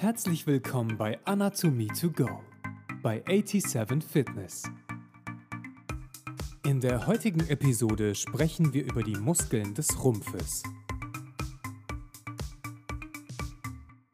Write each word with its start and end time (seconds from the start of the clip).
Herzlich 0.00 0.46
willkommen 0.46 0.96
bei 0.96 1.18
Anatomie 1.24 1.88
to 1.88 2.08
Go 2.12 2.28
bei 3.02 3.20
87 3.26 4.04
Fitness. 4.04 4.62
In 6.64 6.80
der 6.80 7.08
heutigen 7.08 7.40
Episode 7.48 8.14
sprechen 8.14 8.72
wir 8.72 8.84
über 8.84 9.02
die 9.02 9.16
Muskeln 9.16 9.74
des 9.74 10.04
Rumpfes. 10.04 10.62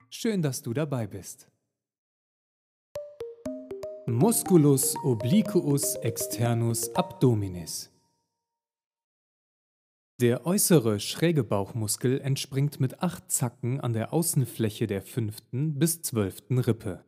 Schön, 0.08 0.40
dass 0.40 0.62
du 0.62 0.72
dabei 0.72 1.06
bist. 1.06 1.50
Musculus 4.06 4.96
obliquus 5.04 5.96
externus 5.96 6.94
abdominis. 6.94 7.93
Der 10.20 10.46
äußere 10.46 11.00
schräge 11.00 11.42
Bauchmuskel 11.42 12.20
entspringt 12.20 12.78
mit 12.78 13.02
acht 13.02 13.32
Zacken 13.32 13.80
an 13.80 13.92
der 13.92 14.12
Außenfläche 14.12 14.86
der 14.86 15.02
fünften 15.02 15.76
bis 15.76 16.02
zwölften 16.02 16.58
Rippe. 16.58 17.04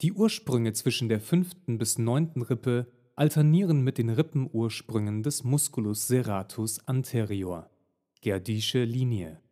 Die 0.00 0.14
Ursprünge 0.14 0.72
zwischen 0.72 1.10
der 1.10 1.20
fünften 1.20 1.76
bis 1.76 1.98
neunten 1.98 2.40
Rippe 2.40 2.90
alternieren 3.16 3.82
mit 3.84 3.98
den 3.98 4.08
Rippenursprüngen 4.08 5.22
des 5.22 5.44
Musculus 5.44 6.08
serratus 6.08 6.88
anterior 6.88 7.68
(Gerdische 8.22 8.84
Linie). 8.84 9.42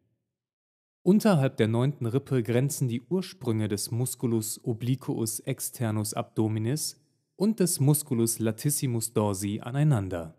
Unterhalb 1.02 1.58
der 1.58 1.68
neunten 1.68 2.06
Rippe 2.06 2.42
grenzen 2.42 2.88
die 2.88 3.02
Ursprünge 3.02 3.68
des 3.68 3.90
Musculus 3.90 4.58
obliquus 4.64 5.40
externus 5.40 6.14
abdominis 6.14 6.98
und 7.36 7.60
des 7.60 7.78
Musculus 7.78 8.38
latissimus 8.38 9.12
dorsi 9.12 9.60
aneinander 9.62 10.34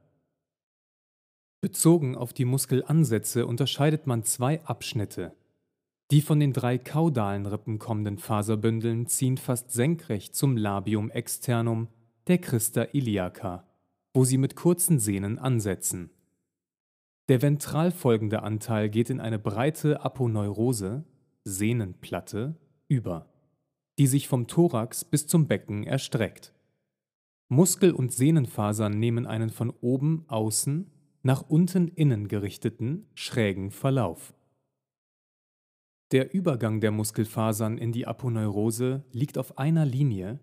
Bezogen 1.66 2.16
auf 2.16 2.32
die 2.32 2.46
Muskelansätze 2.46 3.48
unterscheidet 3.48 4.06
man 4.06 4.24
zwei 4.24 4.64
Abschnitte. 4.66 5.34
Die 6.12 6.22
von 6.22 6.40
den 6.40 6.54
drei 6.54 6.78
kaudalen 6.78 7.48
Rippen 7.48 7.80
kommenden 7.80 8.20
Faserbündeln 8.20 9.08
ziehen 9.08 9.38
fast 9.38 9.72
senkrecht 9.72 10.36
zum 10.36 10.58
Labium 10.58 11.10
externum 11.10 11.88
der 12.28 12.38
Crista 12.38 12.84
iliaca, 12.94 13.66
wo 14.14 14.26
sie 14.26 14.38
mit 14.38 14.56
kurzen 14.56 15.00
Sehnen 15.00 15.40
ansetzen. 15.40 16.12
Der 17.30 17.42
ventral 17.42 17.90
folgende 17.90 18.44
Anteil 18.44 18.88
geht 18.88 19.10
in 19.10 19.20
eine 19.20 19.40
breite 19.40 20.02
Aponeurose 20.02 21.04
(Sehnenplatte) 21.46 22.58
über, 22.88 23.34
die 23.98 24.06
sich 24.06 24.28
vom 24.28 24.46
Thorax 24.46 25.04
bis 25.04 25.26
zum 25.26 25.48
Becken 25.48 25.84
erstreckt. 25.84 26.54
Muskel 27.48 27.92
und 27.92 28.14
Sehnenfasern 28.14 29.00
nehmen 29.00 29.26
einen 29.26 29.50
von 29.50 29.72
oben 29.82 30.26
außen 30.28 30.92
nach 31.26 31.42
unten 31.50 31.88
innen 31.88 32.28
gerichteten, 32.28 33.08
schrägen 33.16 33.72
Verlauf. 33.72 34.36
Der 36.12 36.36
Übergang 36.36 36.82
der 36.82 36.92
Muskelfasern 36.92 37.80
in 37.80 37.92
die 37.92 38.06
Aponeurose 38.06 39.04
liegt 39.12 39.40
auf 39.40 39.58
einer 39.58 39.88
Linie, 39.88 40.40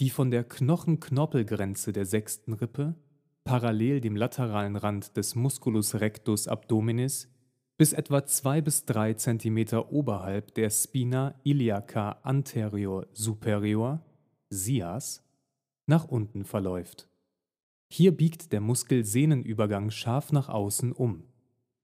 die 0.00 0.10
von 0.10 0.32
der 0.32 0.42
Knochen-Knorpelgrenze 0.42 1.92
der 1.92 2.06
sechsten 2.06 2.54
Rippe 2.54 2.96
parallel 3.44 4.00
dem 4.00 4.16
lateralen 4.16 4.74
Rand 4.74 5.16
des 5.16 5.36
Musculus 5.36 5.94
rectus 5.94 6.48
abdominis 6.48 7.32
bis 7.76 7.92
etwa 7.92 8.26
zwei 8.26 8.60
bis 8.60 8.84
drei 8.84 9.14
Zentimeter 9.14 9.92
oberhalb 9.92 10.52
der 10.54 10.70
Spina 10.70 11.36
iliaca 11.44 12.18
anterior 12.24 13.06
superior 13.12 14.04
(SIAS) 14.50 15.22
nach 15.86 16.06
unten 16.08 16.44
verläuft 16.44 17.08
hier 17.88 18.16
biegt 18.16 18.52
der 18.52 18.60
Muskel-Sehnenübergang 18.60 19.90
scharf 19.90 20.32
nach 20.32 20.48
außen 20.48 20.92
um, 20.92 21.24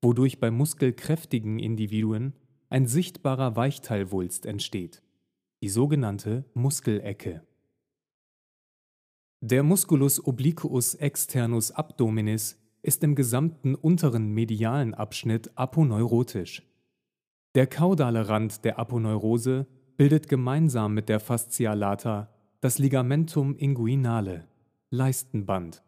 wodurch 0.03 0.41
bei 0.41 0.50
muskelkräftigen 0.50 1.58
Individuen 1.58 2.34
ein 2.69 2.86
sichtbarer 2.86 3.56
Weichteilwulst 3.56 4.47
entsteht, 4.47 5.03
die 5.62 5.69
sogenannte 5.69 6.45
Muskelecke. 6.55 7.42
Der 9.41 9.62
Musculus 9.62 10.25
obliquus 10.25 10.95
externus 10.95 11.70
abdominis 11.70 12.58
ist 12.83 13.05
im 13.05 13.14
gesamten 13.14 13.74
unteren 13.74 14.33
medialen 14.33 14.95
Abschnitt 14.95 15.57
aponeurotisch. 15.57 16.63
Der 17.55 17.67
kaudale 17.67 18.29
Rand 18.29 18.64
der 18.64 18.79
Aponeurose 18.79 19.67
bildet 19.96 20.29
gemeinsam 20.29 20.95
mit 20.95 21.08
der 21.08 21.20
Fascia 21.20 21.74
lata 21.74 22.33
das 22.61 22.79
Ligamentum 22.79 23.57
inguinale 23.57 24.48
(Leistenband 24.90 25.83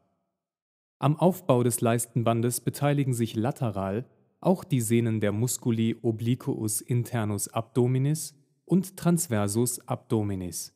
am 0.98 1.16
Aufbau 1.16 1.62
des 1.62 1.80
Leistenbandes 1.80 2.60
beteiligen 2.60 3.14
sich 3.14 3.34
lateral 3.34 4.06
auch 4.40 4.62
die 4.62 4.80
Sehnen 4.80 5.20
der 5.20 5.32
Musculi 5.32 5.96
obliquus 6.02 6.80
internus 6.80 7.48
abdominis 7.48 8.34
und 8.64 8.96
transversus 8.96 9.86
abdominis. 9.88 10.74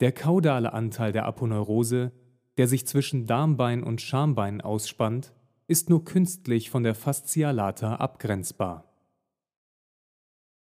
Der 0.00 0.12
kaudale 0.12 0.72
Anteil 0.72 1.12
der 1.12 1.26
Aponeurose, 1.26 2.12
der 2.56 2.68
sich 2.68 2.86
zwischen 2.86 3.26
Darmbein 3.26 3.82
und 3.82 4.00
Schambein 4.00 4.60
ausspannt, 4.60 5.34
ist 5.66 5.90
nur 5.90 6.04
künstlich 6.04 6.70
von 6.70 6.82
der 6.82 6.94
Fascia 6.94 7.50
lata 7.50 7.96
abgrenzbar. 7.96 8.84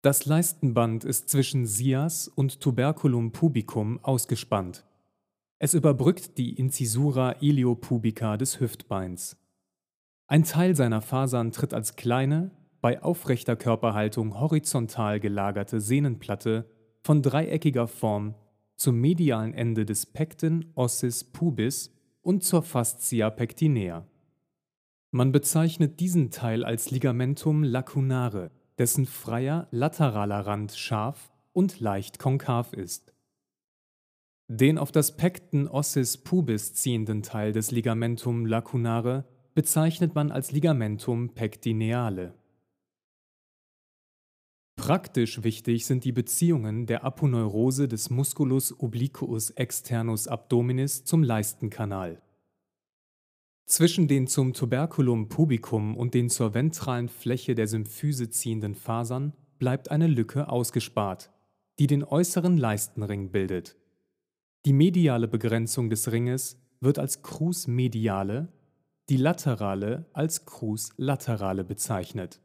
Das 0.01 0.25
Leistenband 0.25 1.05
ist 1.05 1.29
zwischen 1.29 1.65
Sias 1.65 2.27
und 2.27 2.59
Tuberculum 2.59 3.31
pubicum 3.31 4.03
ausgespannt 4.03 4.85
es 5.59 5.73
überbrückt 5.73 6.37
die 6.37 6.53
Incisura 6.53 7.37
iliopubica 7.39 8.37
des 8.37 8.59
Hüftbeins. 8.59 9.37
Ein 10.27 10.43
Teil 10.43 10.75
seiner 10.75 11.01
Fasern 11.01 11.51
tritt 11.51 11.73
als 11.73 11.95
kleine, 11.95 12.51
bei 12.81 13.01
aufrechter 13.01 13.55
Körperhaltung 13.55 14.39
horizontal 14.39 15.19
gelagerte 15.19 15.79
Sehnenplatte 15.79 16.69
von 17.01 17.21
dreieckiger 17.21 17.87
Form 17.87 18.35
zum 18.75 18.99
medialen 18.99 19.53
Ende 19.53 19.85
des 19.85 20.05
Pecten 20.05 20.71
ossis 20.75 21.23
pubis 21.23 21.95
und 22.21 22.43
zur 22.43 22.63
Fascia 22.63 23.29
pectinea. 23.29 24.05
Man 25.11 25.31
bezeichnet 25.31 25.99
diesen 25.99 26.31
Teil 26.31 26.65
als 26.65 26.91
Ligamentum 26.91 27.63
lacunare, 27.63 28.51
dessen 28.77 29.05
freier 29.05 29.67
lateraler 29.71 30.45
Rand 30.45 30.73
scharf 30.73 31.31
und 31.53 31.79
leicht 31.79 32.19
konkav 32.19 32.73
ist 32.73 33.12
den 34.47 34.77
auf 34.77 34.91
das 34.91 35.15
Pecten 35.15 35.67
ossis 35.67 36.17
pubis 36.17 36.73
ziehenden 36.73 37.23
Teil 37.23 37.53
des 37.53 37.71
Ligamentum 37.71 38.45
lacunare 38.45 39.25
bezeichnet 39.53 40.15
man 40.15 40.31
als 40.31 40.51
Ligamentum 40.51 41.29
pectineale. 41.33 42.33
Praktisch 44.75 45.43
wichtig 45.43 45.85
sind 45.85 46.03
die 46.03 46.11
Beziehungen 46.11 46.87
der 46.87 47.03
Aponeurose 47.03 47.87
des 47.87 48.09
Musculus 48.09 48.77
obliquus 48.79 49.51
externus 49.51 50.27
abdominis 50.27 51.05
zum 51.05 51.23
Leistenkanal. 51.23 52.21
Zwischen 53.65 54.07
den 54.07 54.27
zum 54.27 54.53
Tuberculum 54.53 55.29
pubicum 55.29 55.95
und 55.95 56.13
den 56.13 56.29
zur 56.29 56.53
ventralen 56.53 57.07
Fläche 57.07 57.55
der 57.55 57.67
Symphyse 57.67 58.29
ziehenden 58.29 58.75
Fasern 58.75 59.33
bleibt 59.57 59.89
eine 59.89 60.07
Lücke 60.07 60.49
ausgespart, 60.49 61.31
die 61.79 61.87
den 61.87 62.03
äußeren 62.03 62.57
Leistenring 62.57 63.31
bildet 63.31 63.77
die 64.65 64.73
mediale 64.73 65.27
Begrenzung 65.27 65.89
des 65.89 66.11
Ringes 66.11 66.57
wird 66.79 66.97
als 66.97 67.21
Crus 67.21 67.67
mediale, 67.67 68.47
die 69.09 69.17
laterale 69.17 70.05
als 70.13 70.45
Crus 70.45 70.91
laterale 70.95 71.63
bezeichnet. 71.65 72.39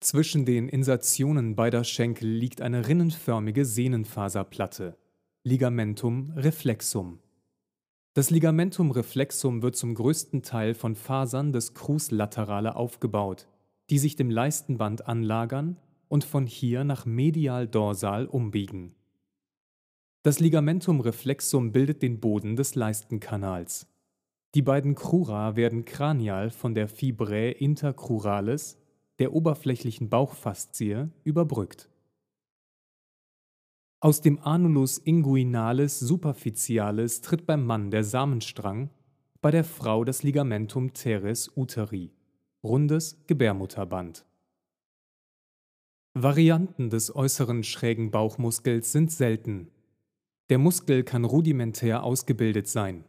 Zwischen 0.00 0.44
den 0.44 0.68
Insertionen 0.68 1.56
beider 1.56 1.82
Schenkel 1.82 2.28
liegt 2.28 2.60
eine 2.60 2.86
rinnenförmige 2.86 3.64
Sehnenfaserplatte, 3.64 4.96
Ligamentum 5.44 6.32
reflexum. 6.36 7.20
Das 8.12 8.30
Ligamentum 8.30 8.90
reflexum 8.90 9.62
wird 9.62 9.76
zum 9.76 9.94
größten 9.94 10.42
Teil 10.42 10.74
von 10.74 10.94
Fasern 10.94 11.52
des 11.52 11.72
Crus 11.74 12.10
laterale 12.10 12.76
aufgebaut, 12.76 13.48
die 13.90 13.98
sich 13.98 14.14
dem 14.14 14.30
Leistenband 14.30 15.08
anlagern 15.08 15.78
und 16.08 16.24
von 16.24 16.46
hier 16.46 16.84
nach 16.84 17.06
medial 17.06 17.66
dorsal 17.66 18.26
umbiegen 18.26 18.94
das 20.22 20.40
Ligamentum 20.40 21.00
reflexum 21.00 21.72
bildet 21.72 22.02
den 22.02 22.20
Boden 22.20 22.56
des 22.56 22.74
Leistenkanals. 22.74 23.86
Die 24.54 24.62
beiden 24.62 24.94
Crura 24.94 25.56
werden 25.56 25.84
kranial 25.84 26.50
von 26.50 26.74
der 26.74 26.88
Fibrae 26.88 27.52
intercruralis, 27.52 28.78
der 29.18 29.32
oberflächlichen 29.32 30.08
Bauchfaszie, 30.08 31.10
überbrückt. 31.24 31.90
Aus 34.00 34.20
dem 34.20 34.38
Anulus 34.38 34.98
inguinalis 34.98 35.98
superficialis 35.98 37.20
tritt 37.20 37.46
beim 37.46 37.64
Mann 37.64 37.90
der 37.90 38.04
Samenstrang, 38.04 38.90
bei 39.40 39.50
der 39.50 39.64
Frau 39.64 40.04
das 40.04 40.22
Ligamentum 40.22 40.92
teres 40.92 41.50
uteri, 41.56 42.12
rundes 42.62 43.24
Gebärmutterband. 43.26 44.24
Varianten 46.14 46.90
des 46.90 47.14
äußeren 47.14 47.62
schrägen 47.62 48.10
Bauchmuskels 48.10 48.92
sind 48.92 49.12
selten 49.12 49.70
der 50.50 50.58
Muskel 50.58 51.02
kann 51.02 51.24
rudimentär 51.24 52.02
ausgebildet 52.02 52.68
sein. 52.68 53.04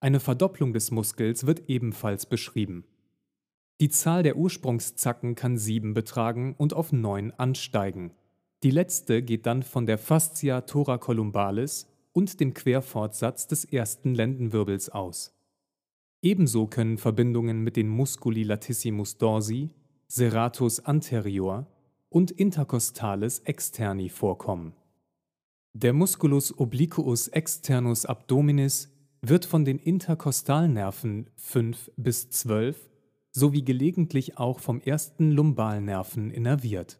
Eine 0.00 0.20
Verdopplung 0.20 0.72
des 0.72 0.90
Muskels 0.90 1.46
wird 1.46 1.68
ebenfalls 1.68 2.26
beschrieben. 2.26 2.84
Die 3.80 3.88
Zahl 3.88 4.22
der 4.22 4.36
Ursprungszacken 4.36 5.34
kann 5.34 5.56
sieben 5.56 5.94
betragen 5.94 6.54
und 6.56 6.74
auf 6.74 6.92
neun 6.92 7.32
ansteigen. 7.32 8.12
Die 8.62 8.70
letzte 8.70 9.22
geht 9.22 9.46
dann 9.46 9.62
von 9.62 9.86
der 9.86 9.98
Fascia 9.98 10.62
thoracolumbalis 10.62 11.88
und 12.12 12.40
dem 12.40 12.54
Querfortsatz 12.54 13.46
des 13.46 13.64
ersten 13.64 14.14
Lendenwirbels 14.14 14.88
aus. 14.88 15.34
Ebenso 16.22 16.66
können 16.66 16.98
Verbindungen 16.98 17.62
mit 17.62 17.76
den 17.76 17.88
Musculi 17.88 18.42
latissimus 18.42 19.18
dorsi, 19.18 19.70
serratus 20.08 20.84
anterior 20.84 21.66
und 22.08 22.32
intercostalis 22.32 23.40
externi 23.40 24.08
vorkommen. 24.08 24.72
Der 25.74 25.92
Musculus 25.92 26.58
obliquus 26.58 27.28
externus 27.28 28.04
abdominis 28.06 28.90
wird 29.22 29.44
von 29.44 29.64
den 29.64 29.78
Interkostalnerven 29.78 31.30
5 31.36 31.90
bis 31.96 32.30
12 32.30 32.88
sowie 33.30 33.62
gelegentlich 33.62 34.38
auch 34.38 34.60
vom 34.60 34.80
ersten 34.80 35.30
Lumbalnerven 35.30 36.30
innerviert. 36.30 36.98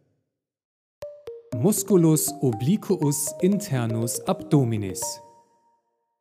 Musculus 1.57 2.33
obliquus 2.41 3.33
internus 3.41 4.21
abdominis 4.21 5.21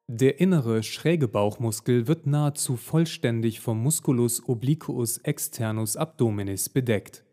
der 0.09 0.39
innere 0.39 0.83
schräge 0.83 1.27
Bauchmuskel 1.27 2.07
wird 2.07 2.27
nahezu 2.27 2.77
vollständig 2.77 3.59
vom 3.59 3.83
Musculus 3.83 4.41
obliquus 4.47 5.17
externus 5.17 5.97
abdominis 5.97 6.69
bedeckt. 6.69 7.25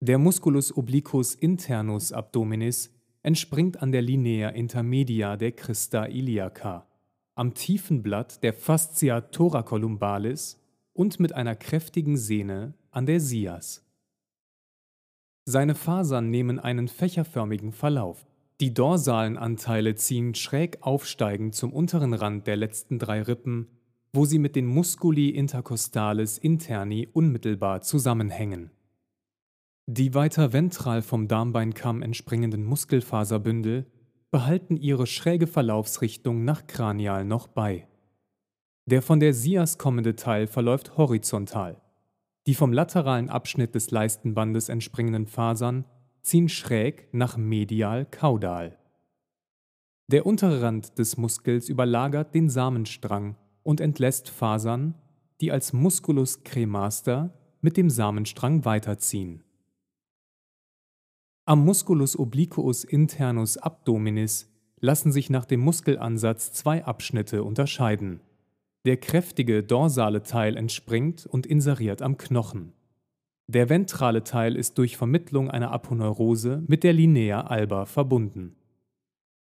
Der 0.00 0.18
Musculus 0.18 0.76
obliquus 0.76 1.36
internus 1.36 2.10
abdominis 2.10 2.90
entspringt 3.28 3.82
an 3.82 3.92
der 3.92 4.00
Linea 4.00 4.48
intermedia 4.48 5.36
der 5.36 5.52
Christa 5.52 6.06
iliaca, 6.06 6.86
am 7.34 7.52
tiefen 7.52 8.02
Blatt 8.02 8.42
der 8.42 8.54
Fascia 8.54 9.20
thoracolumbalis 9.20 10.58
und 10.94 11.20
mit 11.20 11.34
einer 11.34 11.54
kräftigen 11.54 12.16
Sehne 12.16 12.72
an 12.90 13.04
der 13.04 13.20
Sias. 13.20 13.86
Seine 15.44 15.74
Fasern 15.74 16.30
nehmen 16.30 16.58
einen 16.58 16.88
fächerförmigen 16.88 17.72
Verlauf. 17.72 18.26
Die 18.62 18.72
dorsalen 18.72 19.36
Anteile 19.36 19.94
ziehen 19.94 20.34
schräg 20.34 20.78
aufsteigend 20.80 21.54
zum 21.54 21.70
unteren 21.70 22.14
Rand 22.14 22.46
der 22.46 22.56
letzten 22.56 22.98
drei 22.98 23.20
Rippen, 23.20 23.68
wo 24.10 24.24
sie 24.24 24.38
mit 24.38 24.56
den 24.56 24.64
Musculi 24.64 25.28
intercostalis 25.28 26.38
interni 26.38 27.06
unmittelbar 27.12 27.82
zusammenhängen. 27.82 28.70
Die 29.90 30.12
weiter 30.12 30.52
ventral 30.52 31.00
vom 31.00 31.28
Darmbeinkamm 31.28 32.02
entspringenden 32.02 32.62
Muskelfaserbündel 32.62 33.86
behalten 34.30 34.76
ihre 34.76 35.06
schräge 35.06 35.46
Verlaufsrichtung 35.46 36.44
nach 36.44 36.66
kranial 36.66 37.24
noch 37.24 37.46
bei. 37.46 37.88
Der 38.84 39.00
von 39.00 39.18
der 39.18 39.32
Sias 39.32 39.78
kommende 39.78 40.14
Teil 40.14 40.46
verläuft 40.46 40.98
horizontal. 40.98 41.80
Die 42.46 42.54
vom 42.54 42.70
lateralen 42.70 43.30
Abschnitt 43.30 43.74
des 43.74 43.90
Leistenbandes 43.90 44.68
entspringenden 44.68 45.26
Fasern 45.26 45.86
ziehen 46.20 46.50
schräg 46.50 47.08
nach 47.12 47.38
medial-kaudal. 47.38 48.76
Der 50.08 50.26
untere 50.26 50.60
Rand 50.60 50.98
des 50.98 51.16
Muskels 51.16 51.70
überlagert 51.70 52.34
den 52.34 52.50
Samenstrang 52.50 53.36
und 53.62 53.80
entlässt 53.80 54.28
Fasern, 54.28 54.96
die 55.40 55.50
als 55.50 55.72
Musculus 55.72 56.44
cremaster 56.44 57.32
mit 57.62 57.78
dem 57.78 57.88
Samenstrang 57.88 58.66
weiterziehen. 58.66 59.44
Am 61.48 61.64
Musculus 61.64 62.18
obliquus 62.18 62.84
internus 62.84 63.56
abdominis 63.56 64.52
lassen 64.80 65.12
sich 65.12 65.30
nach 65.30 65.46
dem 65.46 65.60
Muskelansatz 65.60 66.52
zwei 66.52 66.84
Abschnitte 66.84 67.42
unterscheiden. 67.42 68.20
Der 68.84 68.98
kräftige 68.98 69.62
dorsale 69.62 70.22
Teil 70.22 70.58
entspringt 70.58 71.24
und 71.24 71.46
inseriert 71.46 72.02
am 72.02 72.18
Knochen. 72.18 72.74
Der 73.46 73.70
ventrale 73.70 74.24
Teil 74.24 74.56
ist 74.56 74.76
durch 74.76 74.98
Vermittlung 74.98 75.50
einer 75.50 75.72
Aponeurose 75.72 76.62
mit 76.66 76.84
der 76.84 76.92
Linea 76.92 77.40
alba 77.46 77.86
verbunden. 77.86 78.54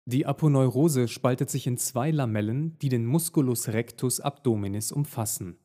Die 0.06 0.24
Aponeurose 0.24 1.08
spaltet 1.08 1.50
sich 1.50 1.66
in 1.66 1.76
zwei 1.76 2.10
Lamellen, 2.10 2.78
die 2.78 2.88
den 2.88 3.04
Musculus 3.04 3.68
rectus 3.68 4.18
abdominis 4.18 4.92
umfassen. 4.92 5.58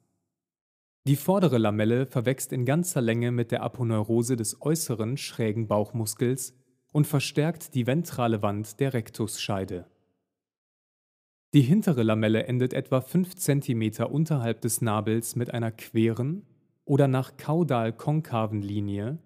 Die 1.07 1.15
vordere 1.15 1.57
Lamelle 1.57 2.05
verwächst 2.05 2.51
in 2.51 2.65
ganzer 2.65 2.99
Länge 2.99 3.31
mit 3.31 3.51
der 3.51 3.63
Aponeurose 3.63 4.35
des 4.35 4.61
äußeren 4.61 5.15
schrägen 5.15 5.69
Bauchmuskels 5.69 6.53
und 6.91 7.07
verstärkt 7.07 7.75
die 7.75 7.87
ventrale 7.87 8.41
Wand 8.41 8.81
der 8.81 8.93
Rektusscheide. 8.93 9.85
Die 11.53 11.61
hintere 11.61 12.03
Lamelle 12.03 12.43
endet 12.43 12.73
etwa 12.73 12.99
5 12.99 13.35
cm 13.35 14.03
unterhalb 14.03 14.59
des 14.59 14.81
Nabels 14.81 15.37
mit 15.37 15.53
einer 15.53 15.71
queren, 15.71 16.45
oder 16.83 17.07
nach 17.07 17.37
kaudal-konkaven 17.37 18.61
Linie, 18.61 19.17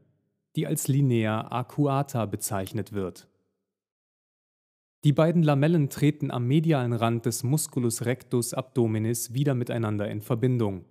die 0.56 0.68
als 0.68 0.88
Linea 0.88 1.48
arcuata 1.50 2.28
bezeichnet 2.28 2.94
wird. 2.94 3.28
Die 5.04 5.14
beiden 5.14 5.42
Lamellen 5.42 5.90
treten 5.90 6.30
am 6.30 6.46
medialen 6.48 6.94
Rand 6.94 7.26
des 7.26 7.42
Musculus 7.42 8.06
rectus 8.06 8.54
abdominis 8.54 9.34
wieder 9.34 9.56
miteinander 9.56 10.10
in 10.10 10.22
Verbindung, 10.22 10.86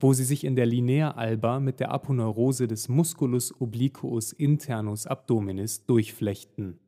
wo 0.00 0.14
sie 0.14 0.24
sich 0.24 0.44
in 0.44 0.56
der 0.56 0.66
Linea 0.66 1.12
alba 1.12 1.60
mit 1.60 1.78
der 1.78 1.92
Aponeurose 1.92 2.66
des 2.66 2.88
Musculus 2.88 3.60
obliquus 3.60 4.32
internus 4.32 5.06
abdominis 5.06 5.84
durchflechten. 5.84 6.80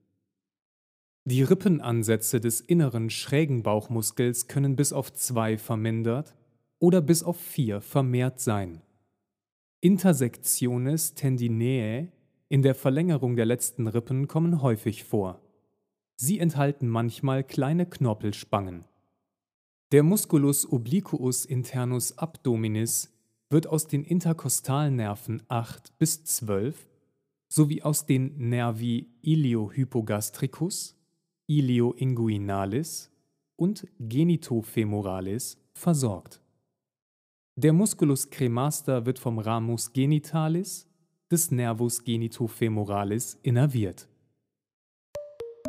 Die 1.25 1.43
Rippenansätze 1.43 2.41
des 2.41 2.61
inneren 2.61 3.11
schrägen 3.11 3.63
Bauchmuskels 3.63 4.49
können 4.49 4.75
bis 4.75 4.93
auf 4.93 5.13
zwei 5.13 5.57
vermindert 5.57 6.35
oder 6.81 7.01
bis 7.01 7.23
auf 7.23 7.39
vier 7.39 7.81
vermehrt 7.81 8.41
sein. 8.41 8.81
Intersektiones 9.81 11.15
tendinäe 11.15 12.09
in 12.49 12.63
der 12.63 12.75
Verlängerung 12.75 13.37
der 13.37 13.47
letzten 13.47 13.87
Rippen 13.87 14.27
kommen 14.27 14.63
häufig 14.63 15.05
vor. 15.05 15.41
Sie 16.17 16.39
enthalten 16.39 16.89
manchmal 16.89 17.45
kleine 17.45 17.87
Knorpelspangen. 17.87 18.85
Der 19.93 20.03
Musculus 20.03 20.67
obliquus 20.73 21.45
internus 21.45 22.17
abdominis 22.17 23.13
wird 23.51 23.67
aus 23.67 23.89
den 23.89 24.05
Interkostalnerven 24.05 25.43
8 25.49 25.99
bis 25.99 26.25
12 26.25 26.89
sowie 27.47 27.83
aus 27.83 28.07
den 28.07 28.49
Nervi 28.49 29.11
iliohypogastricus, 29.21 30.97
ilioinguinalis 31.47 33.11
und 33.57 33.87
genitofemoralis 33.99 35.59
versorgt. 35.75 36.41
Der 37.57 37.75
Musculus 37.75 38.31
cremaster 38.31 39.05
wird 39.05 39.19
vom 39.19 39.39
Ramus 39.39 39.93
genitalis 39.93 40.89
des 41.31 41.51
Nervus 41.51 42.03
genitofemoralis 42.03 43.39
innerviert. 43.43 44.09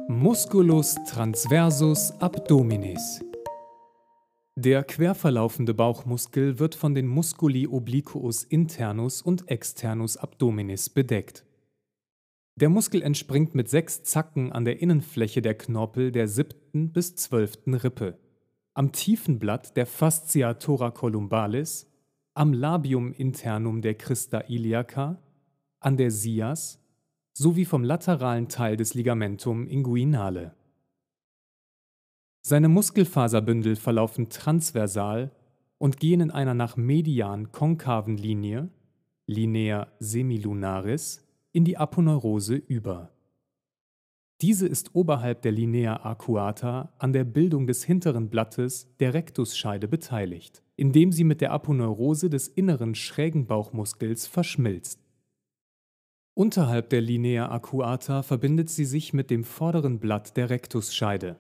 Musculus 0.08 0.96
transversus 1.06 2.12
abdominis 2.22 3.22
Der 4.56 4.84
querverlaufende 4.84 5.74
Bauchmuskel 5.74 6.60
wird 6.60 6.76
von 6.76 6.94
den 6.94 7.08
Musculi 7.08 7.68
obliquus 7.68 8.44
internus 8.44 9.22
und 9.22 9.50
externus 9.50 10.18
abdominis 10.18 10.90
bedeckt. 10.90 11.46
Der 12.56 12.70
Muskel 12.70 13.02
entspringt 13.02 13.56
mit 13.56 13.70
sechs 13.70 14.04
Zacken 14.04 14.52
an 14.52 14.64
der 14.64 14.80
Innenfläche 14.80 15.42
der 15.42 15.56
Knorpel 15.56 16.12
der 16.12 16.28
siebten 16.28 16.92
bis 16.92 17.16
zwölften 17.16 17.74
Rippe 17.74 18.20
am 18.76 18.92
tiefen 18.92 19.38
Blatt 19.38 19.78
der 19.78 19.86
Fascia 19.86 20.56
thoracolumbalis, 20.56 21.92
am 22.34 22.54
Labium 22.54 23.14
internum 23.14 23.82
der 23.82 23.94
Christa 23.94 24.40
iliaca, 24.42 25.22
an 25.80 25.98
der 25.98 26.10
Sias 26.10 26.80
sowie 27.34 27.66
vom 27.66 27.84
lateralen 27.84 28.48
Teil 28.48 28.76
des 28.76 28.96
Ligamentum 28.96 29.68
inguinale. 29.68 30.56
Seine 32.46 32.68
Muskelfaserbündel 32.68 33.78
verlaufen 33.78 34.28
transversal 34.28 35.32
und 35.78 36.02
gehen 36.02 36.20
in 36.20 36.30
einer 36.30 36.54
nach 36.54 36.76
median 36.76 37.54
konkaven 37.54 38.18
Linie, 38.18 38.70
Linea 39.28 39.88
semilunaris, 40.00 41.26
in 41.54 41.64
die 41.64 41.78
Aponeurose 41.78 42.56
über. 42.56 43.12
Diese 44.42 44.68
ist 44.68 44.94
oberhalb 44.94 45.42
der 45.44 45.54
Linea 45.54 46.04
arcuata 46.04 46.92
an 46.98 47.14
der 47.14 47.24
Bildung 47.24 47.66
des 47.66 47.86
hinteren 47.86 48.30
Blattes 48.30 48.94
der 49.00 49.14
Rektusscheide 49.14 49.88
beteiligt, 49.88 50.62
indem 50.76 51.14
sie 51.14 51.24
mit 51.24 51.40
der 51.40 51.54
Aponeurose 51.54 52.30
des 52.30 52.50
inneren 52.50 52.94
schrägen 52.94 53.48
Bauchmuskels 53.48 54.28
verschmilzt. 54.28 55.00
Unterhalb 56.34 56.90
der 56.90 57.00
Linea 57.00 57.48
arcuata 57.48 58.22
verbindet 58.22 58.70
sie 58.70 58.86
sich 58.86 59.14
mit 59.14 59.30
dem 59.30 59.46
vorderen 59.46 60.00
Blatt 60.00 60.36
der 60.36 60.50
Rektusscheide. 60.50 61.40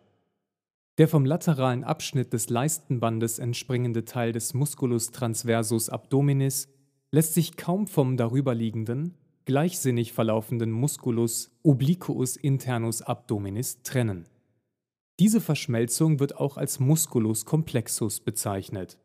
Der 1.00 1.07
vom 1.07 1.25
lateralen 1.25 1.83
Abschnitt 1.83 2.33
des 2.33 2.50
Leistenbandes 2.50 3.39
entspringende 3.39 4.05
Teil 4.05 4.31
des 4.31 4.53
Musculus 4.53 5.09
transversus 5.09 5.89
abdominis 5.89 6.67
lässt 7.12 7.33
sich 7.33 7.57
kaum 7.57 7.88
vom 7.88 8.15
darüberliegenden, 8.15 9.15
gleichsinnig 9.45 10.13
verlaufenden 10.13 10.71
Musculus 10.71 11.51
obliquus 11.63 12.35
internus 12.35 13.01
abdominis 13.01 13.81
trennen. 13.81 14.27
Diese 15.19 15.41
Verschmelzung 15.41 16.19
wird 16.19 16.38
auch 16.38 16.57
als 16.57 16.79
Musculus 16.79 17.45
complexus 17.45 18.19
bezeichnet. 18.19 19.00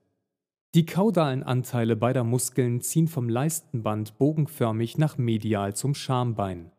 Die 0.74 0.84
kaudalen 0.84 1.42
Anteile 1.42 1.96
beider 1.96 2.24
Muskeln 2.24 2.82
ziehen 2.82 3.08
vom 3.08 3.30
Leistenband 3.30 4.18
bogenförmig 4.18 4.98
nach 4.98 5.16
medial 5.16 5.74
zum 5.74 5.94
Schambein. 5.94 6.70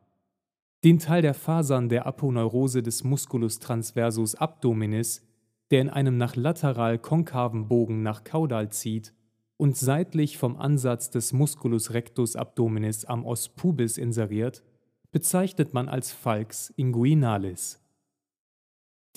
Den 0.85 0.97
Teil 0.97 1.21
der 1.21 1.33
Fasern 1.33 1.89
der 1.89 2.05
Aponeurose 2.05 2.81
des 2.81 3.03
Musculus 3.03 3.59
transversus 3.59 4.35
abdominis, 4.35 5.27
der 5.71 5.81
in 5.81 5.89
einem 5.89 6.17
nach 6.17 6.37
lateral 6.37 6.97
konkaven 6.97 7.67
Bogen 7.67 8.01
nach 8.01 8.23
caudal 8.23 8.71
zieht 8.71 9.13
und 9.57 9.75
seitlich 9.75 10.37
vom 10.37 10.55
Ansatz 10.55 11.09
des 11.09 11.33
Musculus 11.33 11.91
rectus 11.91 12.37
abdominis 12.37 13.03
am 13.03 13.25
Os 13.25 13.49
pubis 13.49 13.97
inseriert, 13.97 14.63
bezeichnet 15.11 15.73
man 15.73 15.89
als 15.89 16.13
Falx 16.13 16.69
inguinalis. 16.77 17.81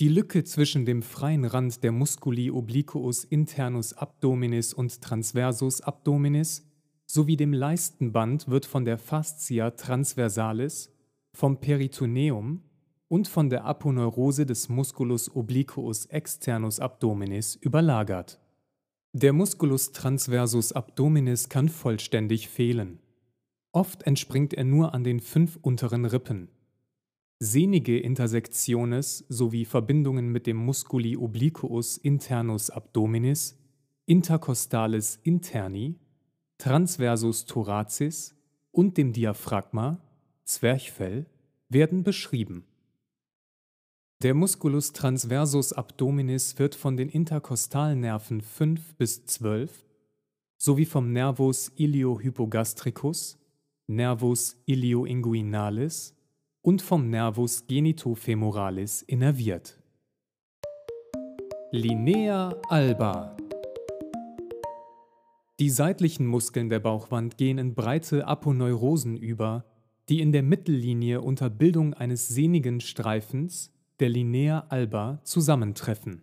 Die 0.01 0.09
Lücke 0.09 0.43
zwischen 0.43 0.85
dem 0.85 1.03
freien 1.03 1.45
Rand 1.45 1.85
der 1.85 1.93
Musculi 1.93 2.51
obliquus 2.51 3.23
internus 3.23 3.93
abdominis 3.93 4.75
und 4.75 5.01
transversus 5.01 5.81
abdominis 5.81 6.67
sowie 7.07 7.37
dem 7.37 7.53
Leistenband 7.53 8.49
wird 8.49 8.67
von 8.67 8.85
der 8.85 8.99
Fascia 8.99 9.71
transversalis, 9.71 10.92
vom 11.35 11.61
Peritoneum 11.61 12.63
und 13.09 13.29
von 13.29 13.51
der 13.51 13.65
Aponeurose 13.65 14.47
des 14.47 14.69
Musculus 14.69 15.35
obliquus 15.35 16.07
externus 16.07 16.81
abdominis 16.81 17.57
überlagert. 17.57 18.41
Der 19.13 19.33
Musculus 19.33 19.93
transversus 19.93 20.73
abdominis 20.73 21.49
kann 21.49 21.69
vollständig 21.69 22.49
fehlen. 22.49 23.01
Oft 23.73 24.05
entspringt 24.05 24.55
er 24.55 24.65
nur 24.65 24.95
an 24.95 25.05
den 25.05 25.21
fünf 25.21 25.59
unteren 25.61 26.07
Rippen. 26.07 26.49
Sehnige 27.39 27.99
Intersektiones 27.99 29.25
sowie 29.29 29.65
Verbindungen 29.65 30.29
mit 30.31 30.47
dem 30.47 30.57
Musculi 30.57 31.17
obliquus 31.17 31.99
internus 31.99 32.71
abdominis, 32.71 33.59
intercostalis 34.07 35.19
interni, 35.23 35.99
transversus 36.59 37.45
thoracis 37.47 38.35
und 38.71 38.97
dem 38.97 39.13
Diaphragma, 39.13 39.99
Zwerchfell, 40.53 41.27
werden 41.69 42.03
beschrieben. 42.03 42.65
Der 44.23 44.35
Musculus 44.35 44.93
transversus 44.93 45.73
abdominis 45.73 46.59
wird 46.59 46.75
von 46.75 46.97
den 46.97 47.09
Interkostalnerven 47.09 48.41
5 48.41 48.95
bis 48.95 49.25
12 49.25 49.85
sowie 50.59 50.85
vom 50.85 51.13
Nervus 51.13 51.73
iliohypogastricus, 51.75 53.37
Nervus 53.89 54.57
ilioinguinalis 54.65 56.15
und 56.61 56.83
vom 56.83 57.11
Nervus 57.11 57.67
genitofemoralis 57.67 59.03
innerviert. 59.03 59.81
Linea 61.73 62.55
alba 62.69 63.37
Die 65.59 65.71
seitlichen 65.71 66.27
Muskeln 66.27 66.69
der 66.69 66.79
Bauchwand 66.79 67.39
gehen 67.39 67.59
in 67.59 67.75
breite 67.75 68.29
Aponeurosen 68.29 69.17
über, 69.17 69.65
die 70.13 70.21
in 70.21 70.31
der 70.31 70.43
Mittellinie 70.43 71.23
unter 71.23 71.49
Bildung 71.49 71.95
eines 71.95 72.29
sehnigen 72.29 72.83
Streifens 72.83 73.73
der 73.99 74.11
Linea 74.11 74.67
alba 74.69 75.23
zusammentreffen. 75.25 76.23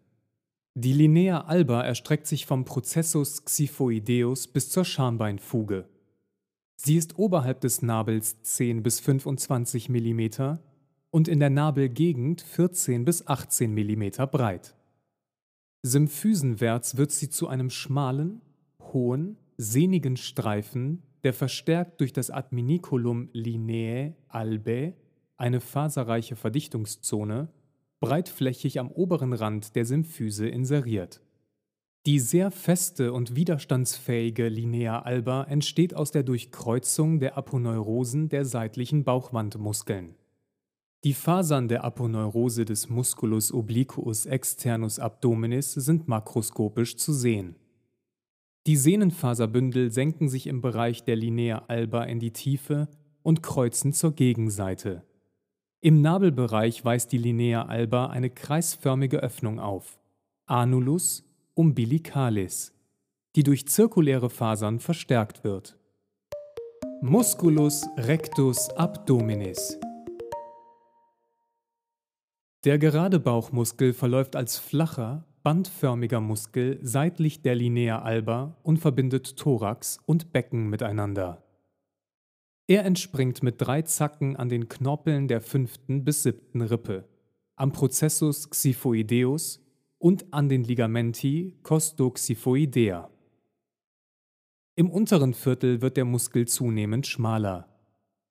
Die 0.76 0.94
Linea 0.94 1.46
alba 1.46 1.82
erstreckt 1.82 2.28
sich 2.28 2.46
vom 2.46 2.66
Prozessus 2.66 3.46
xiphoideus 3.46 4.48
bis 4.48 4.70
zur 4.70 4.86
Schambeinfuge. 4.86 5.90
Sie 6.76 6.98
ist 6.98 7.18
oberhalb 7.18 7.62
des 7.62 7.82
Nabels 7.82 8.44
10 8.44 8.84
bis 8.84 9.00
25 9.00 9.90
mm 9.90 10.60
und 11.10 11.28
in 11.28 11.40
der 11.40 11.50
Nabelgegend 11.50 12.42
14 12.42 13.06
bis 13.06 13.26
18 13.26 13.74
mm 13.74 14.12
breit. 14.32 14.76
Symphysenwärts 15.82 16.96
wird 16.96 17.10
sie 17.10 17.32
zu 17.32 17.48
einem 17.48 17.72
schmalen, 17.72 18.44
hohen, 18.94 19.38
sehnigen 19.58 20.16
Streifen, 20.16 21.02
der 21.24 21.34
verstärkt 21.34 22.00
durch 22.02 22.14
das 22.14 22.30
Adminiculum 22.30 23.30
lineae 23.34 24.16
albae, 24.28 24.94
eine 25.38 25.60
faserreiche 25.62 26.36
Verdichtungszone, 26.36 27.50
breitflächig 28.00 28.80
am 28.80 28.92
oberen 28.92 29.34
Rand 29.34 29.76
der 29.76 29.86
Symphyse 29.86 30.48
inseriert. 30.48 31.22
Die 32.06 32.20
sehr 32.20 32.50
feste 32.50 33.12
und 33.12 33.36
widerstandsfähige 33.36 34.48
Linea 34.48 35.02
alba 35.02 35.44
entsteht 35.44 35.94
aus 35.94 36.12
der 36.12 36.24
Durchkreuzung 36.24 37.20
der 37.20 37.38
Aponeurosen 37.38 38.30
der 38.30 38.46
seitlichen 38.46 39.04
Bauchwandmuskeln. 39.04 40.16
Die 41.04 41.14
Fasern 41.14 41.68
der 41.68 41.84
Aponeurose 41.84 42.66
des 42.66 42.90
Musculus 42.90 43.54
obliquus 43.54 44.26
externus 44.26 45.00
abdominis 45.00 45.74
sind 45.74 46.08
makroskopisch 46.08 46.98
zu 46.98 47.14
sehen. 47.14 47.56
Die 48.68 48.76
Sehnenfaserbündel 48.76 49.92
senken 49.92 50.30
sich 50.30 50.48
im 50.48 50.62
Bereich 50.62 51.04
der 51.04 51.16
Linea 51.16 51.64
alba 51.68 52.04
in 52.04 52.20
die 52.20 52.34
Tiefe 52.34 52.88
und 53.24 53.42
kreuzen 53.42 53.94
zur 53.94 54.14
Gegenseite. 54.14 55.04
Im 55.82 56.02
Nabelbereich 56.02 56.84
weist 56.84 57.12
die 57.14 57.18
Linea 57.18 57.66
alba 57.66 58.08
eine 58.08 58.30
kreisförmige 58.30 59.20
Öffnung 59.20 59.60
auf, 59.60 60.00
Anulus 60.46 61.24
umbilicalis, 61.54 62.74
die 63.36 63.44
durch 63.44 63.68
zirkuläre 63.68 64.30
Fasern 64.30 64.80
verstärkt 64.80 65.44
wird. 65.44 65.78
Musculus 67.02 67.88
rectus 67.96 68.70
abdominis 68.72 69.80
Der 72.66 72.78
gerade 72.78 73.22
Bauchmuskel 73.22 73.94
verläuft 73.94 74.36
als 74.36 74.58
flacher, 74.58 75.24
bandförmiger 75.50 76.22
Muskel 76.22 76.78
seitlich 76.84 77.42
der 77.42 77.56
Linea 77.56 78.04
alba 78.04 78.56
und 78.62 78.78
verbindet 78.78 79.36
Thorax 79.36 79.98
und 80.06 80.32
Becken 80.32 80.70
miteinander. 80.70 81.44
Er 82.68 82.86
entspringt 82.86 83.42
mit 83.42 83.56
drei 83.58 83.82
Zacken 83.82 84.36
an 84.36 84.50
den 84.50 84.70
Knorpeln 84.70 85.28
der 85.28 85.42
fünften 85.42 86.06
bis 86.06 86.22
siebten 86.22 86.62
Rippe, 86.62 87.10
am 87.56 87.72
Prozessus 87.72 88.48
xiphoideus 88.52 89.60
und 89.98 90.32
an 90.32 90.50
den 90.50 90.66
Ligamenti 90.66 91.58
costoxiphoidea. 91.64 93.10
Im 94.76 94.92
unteren 94.92 95.34
Viertel 95.34 95.82
wird 95.82 95.98
der 95.98 96.06
Muskel 96.06 96.48
zunehmend 96.48 97.08
schmaler. 97.08 97.68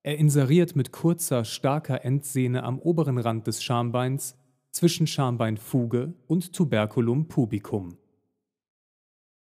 Er 0.05 0.19
inseriert 0.19 0.77
mit 0.77 0.93
kurzer, 0.93 1.45
starker 1.45 2.05
Endsehne 2.05 2.63
am 2.63 2.79
oberen 2.79 3.19
Rand 3.19 3.49
des 3.49 3.61
Schambeins 3.61 4.38
zwischen 4.71 5.07
Schambeinfuge 5.07 6.15
und 6.27 6.53
Tuberculum 6.53 7.29
pubicum. 7.29 7.97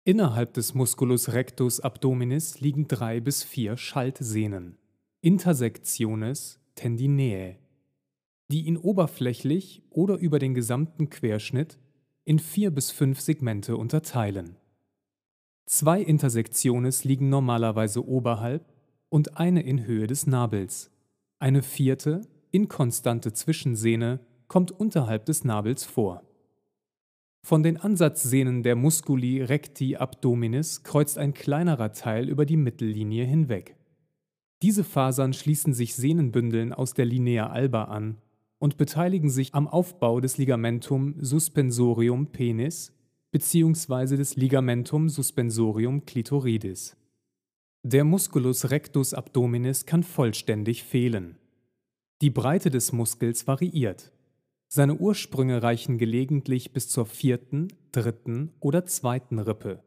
Innerhalb 0.05 0.55
des 0.55 0.75
Musculus 0.75 1.33
rectus 1.33 1.81
abdominis 1.81 2.61
liegen 2.61 2.89
drei 2.89 3.21
bis 3.21 3.43
vier 3.43 3.77
Schaltsehnen. 3.77 4.79
Intersektiones 5.21 6.61
tendineae, 6.77 7.59
die 8.51 8.63
ihn 8.63 8.79
oberflächlich 8.79 9.83
oder 9.91 10.17
über 10.17 10.39
den 10.39 10.55
gesamten 10.55 11.11
Querschnitt 11.11 11.79
in 12.25 12.39
vier 12.39 12.71
bis 12.71 12.91
fünf 12.91 13.21
Segmente 13.21 13.77
unterteilen. 13.77 14.57
Zwei 15.67 16.01
Intersektiones 16.01 17.05
liegen 17.05 17.29
normalerweise 17.29 18.07
oberhalb 18.07 18.73
und 19.11 19.37
eine 19.37 19.63
in 19.63 19.85
Höhe 19.85 20.07
des 20.07 20.27
Nabels. 20.27 20.91
Eine 21.39 21.63
vierte, 21.63 22.23
inkonstante 22.51 23.33
Zwischensehne 23.35 24.21
kommt 24.49 24.73
unterhalb 24.73 25.27
des 25.27 25.45
Nabels 25.45 25.85
vor. 25.85 26.23
Von 27.47 27.63
den 27.63 27.77
Ansatzsehnen 27.77 28.63
der 28.63 28.77
Musculi 28.77 29.43
recti 29.43 29.97
abdominis 29.97 30.83
kreuzt 30.83 31.19
ein 31.19 31.33
kleinerer 31.33 31.93
Teil 31.93 32.29
über 32.29 32.45
die 32.45 32.57
Mittellinie 32.57 33.25
hinweg. 33.25 33.77
Diese 34.63 34.83
Fasern 34.83 35.33
schließen 35.33 35.73
sich 35.73 35.95
Sehnenbündeln 35.95 36.73
aus 36.73 36.95
der 36.95 37.05
Linea 37.05 37.49
alba 37.49 37.85
an 37.85 38.17
und 38.59 38.77
beteiligen 38.77 39.31
sich 39.31 39.55
am 39.55 39.69
Aufbau 39.69 40.21
des 40.21 40.37
Ligamentum 40.37 41.15
suspensorium 41.21 42.27
penis 42.27 42.93
bzw. 43.31 44.17
des 44.17 44.37
Ligamentum 44.37 45.09
suspensorium 45.09 46.05
clitoridis. 46.05 46.97
Der 47.85 48.03
Musculus 48.03 48.71
rectus 48.71 49.15
abdominis 49.15 49.87
kann 49.87 50.03
vollständig 50.03 50.83
fehlen. 50.83 51.39
Die 52.21 52.31
Breite 52.31 52.71
des 52.71 52.93
Muskels 52.93 53.47
variiert. 53.47 54.13
Seine 54.69 54.95
Ursprünge 54.95 55.63
reichen 55.63 55.99
gelegentlich 55.99 56.73
bis 56.73 56.89
zur 56.89 57.07
vierten, 57.07 57.69
dritten 57.93 58.53
oder 58.61 58.85
zweiten 58.87 59.39
Rippe, 59.39 59.83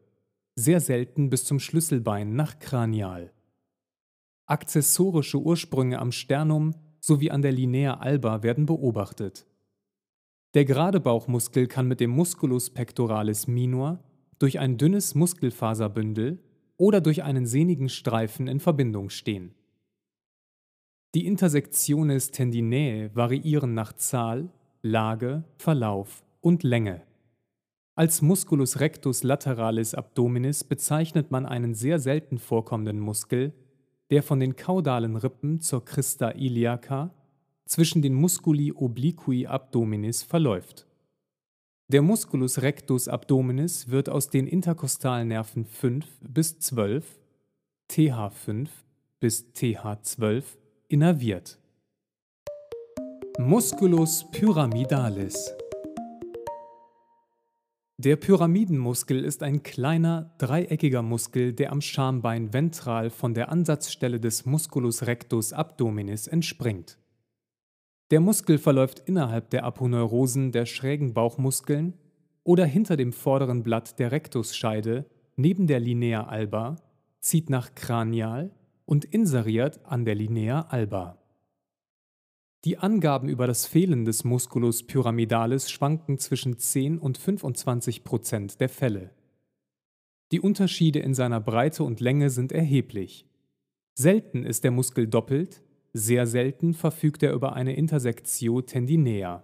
sehr 0.55 0.79
selten 0.79 1.29
bis 1.29 1.45
zum 1.45 1.59
Schlüsselbein 1.59 2.35
nach 2.35 2.59
Kranial 2.59 3.31
akzessorische 4.51 5.39
Ursprünge 5.39 5.97
am 5.99 6.11
Sternum 6.11 6.75
sowie 6.99 7.31
an 7.31 7.41
der 7.41 7.53
Linea 7.53 7.99
alba 7.99 8.43
werden 8.43 8.65
beobachtet. 8.65 9.47
Der 10.53 10.65
gerade 10.65 10.99
Bauchmuskel 10.99 11.67
kann 11.67 11.87
mit 11.87 12.01
dem 12.01 12.09
Musculus 12.09 12.69
pectoralis 12.69 13.47
minor 13.47 14.03
durch 14.39 14.59
ein 14.59 14.77
dünnes 14.77 15.15
Muskelfaserbündel 15.15 16.43
oder 16.75 16.99
durch 16.99 17.23
einen 17.23 17.45
sehnigen 17.45 17.87
Streifen 17.87 18.47
in 18.47 18.59
Verbindung 18.59 19.09
stehen. 19.09 19.55
Die 21.15 21.25
Intersektiones 21.25 22.31
tendinae 22.31 23.09
variieren 23.13 23.73
nach 23.73 23.93
Zahl, 23.93 24.49
Lage, 24.83 25.43
Verlauf 25.57 26.23
und 26.39 26.63
Länge. 26.63 27.03
Als 27.93 28.23
Musculus 28.23 28.79
rectus 28.79 29.21
lateralis 29.21 29.93
abdominis 29.93 30.63
bezeichnet 30.63 31.29
man 31.29 31.45
einen 31.45 31.75
sehr 31.75 31.99
selten 31.99 32.39
vorkommenden 32.39 32.99
Muskel, 32.99 33.53
der 34.09 34.23
von 34.23 34.39
den 34.39 34.55
kaudalen 34.55 35.17
Rippen 35.17 35.61
zur 35.61 35.85
Christa 35.85 36.31
iliaca, 36.31 37.13
zwischen 37.65 38.01
den 38.01 38.15
Musculi 38.15 38.71
obliqui 38.71 39.45
abdominis 39.45 40.23
verläuft. 40.23 40.87
Der 41.87 42.01
Musculus 42.01 42.63
rectus 42.63 43.07
abdominis 43.07 43.89
wird 43.89 44.09
aus 44.09 44.29
den 44.29 44.47
Interkostalnerven 44.47 45.65
5 45.65 46.05
bis 46.21 46.57
12, 46.57 47.19
TH5 47.91 48.67
bis 49.19 49.45
TH12 49.53 50.43
innerviert. 50.87 51.60
Musculus 53.43 54.29
pyramidalis 54.31 55.51
Der 57.97 58.15
Pyramidenmuskel 58.15 59.25
ist 59.25 59.41
ein 59.41 59.63
kleiner, 59.63 60.35
dreieckiger 60.37 61.01
Muskel, 61.01 61.51
der 61.51 61.71
am 61.71 61.81
Schambein 61.81 62.53
ventral 62.53 63.09
von 63.09 63.33
der 63.33 63.51
Ansatzstelle 63.51 64.19
des 64.19 64.45
Musculus 64.45 65.07
rectus 65.07 65.53
abdominis 65.53 66.27
entspringt. 66.27 66.99
Der 68.11 68.19
Muskel 68.19 68.59
verläuft 68.59 69.01
innerhalb 69.07 69.49
der 69.49 69.63
Aponeurosen 69.63 70.51
der 70.51 70.67
schrägen 70.67 71.15
Bauchmuskeln 71.15 71.95
oder 72.43 72.65
hinter 72.65 72.95
dem 72.95 73.11
vorderen 73.11 73.63
Blatt 73.63 73.97
der 73.97 74.11
Rektusscheide 74.11 75.05
neben 75.35 75.65
der 75.65 75.79
Linea 75.79 76.27
alba, 76.27 76.75
zieht 77.19 77.49
nach 77.49 77.73
kranial 77.73 78.51
und 78.85 79.03
inseriert 79.03 79.79
an 79.83 80.05
der 80.05 80.13
Linea 80.13 80.61
alba. 80.69 81.20
Die 82.63 82.77
Angaben 82.77 83.27
über 83.27 83.47
das 83.47 83.65
Fehlen 83.65 84.05
des 84.05 84.23
Musculus 84.23 84.83
pyramidalis 84.83 85.71
schwanken 85.71 86.19
zwischen 86.19 86.59
10 86.59 86.99
und 86.99 87.17
25 87.17 88.03
Prozent 88.03 88.61
der 88.61 88.69
Fälle. 88.69 89.09
Die 90.31 90.39
Unterschiede 90.39 90.99
in 90.99 91.15
seiner 91.15 91.41
Breite 91.41 91.83
und 91.83 91.99
Länge 92.01 92.29
sind 92.29 92.51
erheblich. 92.51 93.25
Selten 93.95 94.45
ist 94.45 94.63
der 94.63 94.69
Muskel 94.69 95.07
doppelt, 95.07 95.63
sehr 95.93 96.27
selten 96.27 96.75
verfügt 96.75 97.23
er 97.23 97.33
über 97.33 97.53
eine 97.53 97.75
Intersektio 97.75 98.61
tendinea. 98.61 99.43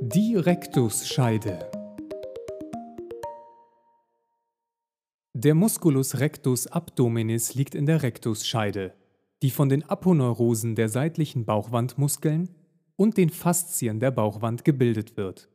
Die 0.00 0.36
Rektusscheide. 0.36 1.70
Der 5.34 5.54
Musculus 5.54 6.18
rectus 6.18 6.66
abdominis 6.66 7.54
liegt 7.54 7.74
in 7.74 7.84
der 7.84 8.02
Rektusscheide, 8.02 8.94
die 9.42 9.50
von 9.50 9.68
den 9.68 9.82
Aponeurosen 9.82 10.76
der 10.76 10.88
seitlichen 10.88 11.44
Bauchwandmuskeln 11.44 12.48
und 12.96 13.16
den 13.16 13.30
Faszien 13.30 13.98
der 13.98 14.12
Bauchwand 14.12 14.64
gebildet 14.64 15.16
wird. 15.16 15.48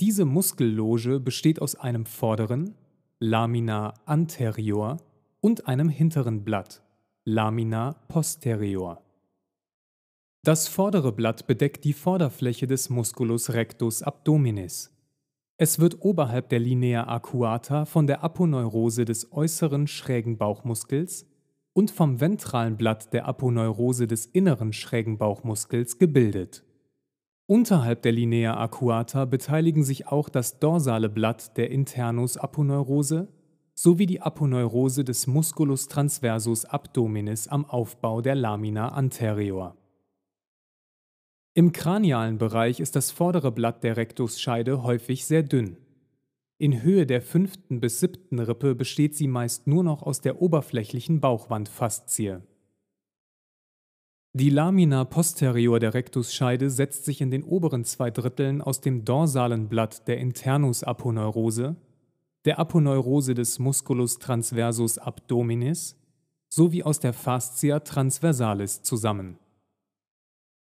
Diese 0.00 0.24
Muskelloge 0.24 1.20
besteht 1.20 1.62
aus 1.62 1.76
einem 1.76 2.06
vorderen, 2.06 2.74
Lamina 3.20 3.94
anterior, 4.04 4.98
und 5.40 5.68
einem 5.68 5.88
hinteren 5.88 6.42
Blatt, 6.44 6.82
Lamina 7.24 7.92
posterior. 8.08 9.00
Das 10.42 10.66
vordere 10.66 11.12
Blatt 11.12 11.46
bedeckt 11.46 11.84
die 11.84 11.92
Vorderfläche 11.92 12.66
des 12.66 12.90
Musculus 12.90 13.50
rectus 13.50 14.02
abdominis. 14.02 14.92
Es 15.56 15.78
wird 15.78 15.98
oberhalb 16.00 16.48
der 16.48 16.58
Linea 16.58 17.06
arcuata 17.06 17.84
von 17.84 18.06
der 18.06 18.24
Aponeurose 18.24 19.04
des 19.04 19.32
äußeren 19.32 19.86
schrägen 19.86 20.38
Bauchmuskels 20.38 21.26
und 21.72 21.90
vom 21.90 22.20
ventralen 22.20 22.76
Blatt 22.76 23.12
der 23.12 23.26
Aponeurose 23.26 24.06
des 24.06 24.26
inneren 24.26 24.72
schrägen 24.72 25.18
Bauchmuskels 25.18 25.98
gebildet. 25.98 26.64
Unterhalb 27.46 28.02
der 28.02 28.12
Linea 28.12 28.54
arcuata 28.56 29.24
beteiligen 29.24 29.82
sich 29.82 30.06
auch 30.06 30.28
das 30.28 30.58
dorsale 30.58 31.08
Blatt 31.08 31.56
der 31.56 31.70
Internus 31.70 32.36
aponeurose 32.36 33.28
sowie 33.74 34.06
die 34.06 34.20
Aponeurose 34.20 35.04
des 35.04 35.26
Musculus 35.26 35.86
transversus 35.86 36.64
abdominis 36.64 37.46
am 37.46 37.64
Aufbau 37.64 38.20
der 38.20 38.34
Lamina 38.34 38.88
anterior. 38.88 39.76
Im 41.54 41.72
kranialen 41.72 42.38
Bereich 42.38 42.80
ist 42.80 42.96
das 42.96 43.10
vordere 43.10 43.50
Blatt 43.50 43.82
der 43.82 43.96
Rektusscheide 43.96 44.82
häufig 44.82 45.24
sehr 45.26 45.42
dünn. 45.42 45.76
In 46.58 46.82
Höhe 46.82 47.06
der 47.06 47.22
fünften 47.22 47.80
bis 47.80 48.00
siebten 48.00 48.38
Rippe 48.38 48.74
besteht 48.74 49.14
sie 49.16 49.28
meist 49.28 49.66
nur 49.66 49.84
noch 49.84 50.02
aus 50.02 50.20
der 50.20 50.42
oberflächlichen 50.42 51.20
Bauchwandfaszie. 51.20 52.42
Die 54.32 54.50
Lamina 54.50 55.04
posterior 55.04 55.78
der 55.78 55.94
Rektusscheide 55.94 56.68
setzt 56.68 57.04
sich 57.04 57.20
in 57.20 57.30
den 57.30 57.44
oberen 57.44 57.84
zwei 57.84 58.10
Dritteln 58.10 58.60
aus 58.60 58.80
dem 58.80 59.04
dorsalen 59.04 59.68
Blatt 59.68 60.06
der 60.06 60.18
Internus 60.18 60.82
aponeurose 60.82 61.76
der 62.44 62.58
Aponeurose 62.58 63.34
des 63.34 63.58
Musculus 63.58 64.18
transversus 64.18 64.96
abdominis 64.96 65.96
sowie 66.48 66.82
aus 66.82 66.98
der 66.98 67.12
Fascia 67.12 67.80
transversalis 67.80 68.82
zusammen. 68.82 69.38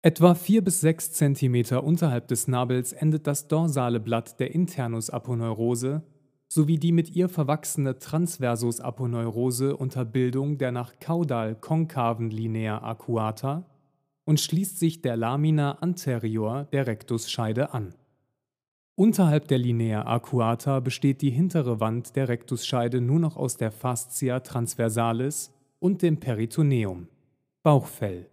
Etwa 0.00 0.36
4 0.36 0.62
bis 0.62 0.80
6 0.82 1.12
cm 1.12 1.76
unterhalb 1.82 2.28
des 2.28 2.46
Nabels 2.46 2.92
endet 2.92 3.26
das 3.26 3.48
dorsale 3.48 3.98
Blatt 3.98 4.38
der 4.38 4.54
Internus 4.54 5.10
aponeurose 5.10 6.02
sowie 6.46 6.78
die 6.78 6.92
mit 6.92 7.16
ihr 7.16 7.28
verwachsene 7.28 7.98
Transversus 7.98 8.80
aponeurose 8.80 9.76
unter 9.76 10.04
Bildung 10.04 10.56
der 10.56 10.70
nach 10.70 11.00
kaudal 11.00 11.56
konkaven 11.56 12.30
Linea 12.30 12.78
arcuata 12.78 13.66
und 14.24 14.38
schließt 14.38 14.78
sich 14.78 15.02
der 15.02 15.16
Lamina 15.16 15.72
anterior 15.80 16.68
der 16.70 16.86
Rektusscheide 16.86 17.74
an. 17.74 17.92
Unterhalb 18.94 19.48
der 19.48 19.58
Linea 19.58 20.04
arcuata 20.04 20.78
besteht 20.78 21.22
die 21.22 21.30
hintere 21.30 21.80
Wand 21.80 22.14
der 22.14 22.28
Rektusscheide 22.28 23.00
nur 23.00 23.18
noch 23.18 23.36
aus 23.36 23.56
der 23.56 23.72
Fascia 23.72 24.38
transversalis 24.40 25.52
und 25.80 26.02
dem 26.02 26.18
Peritoneum, 26.20 27.08
Bauchfell. 27.64 28.28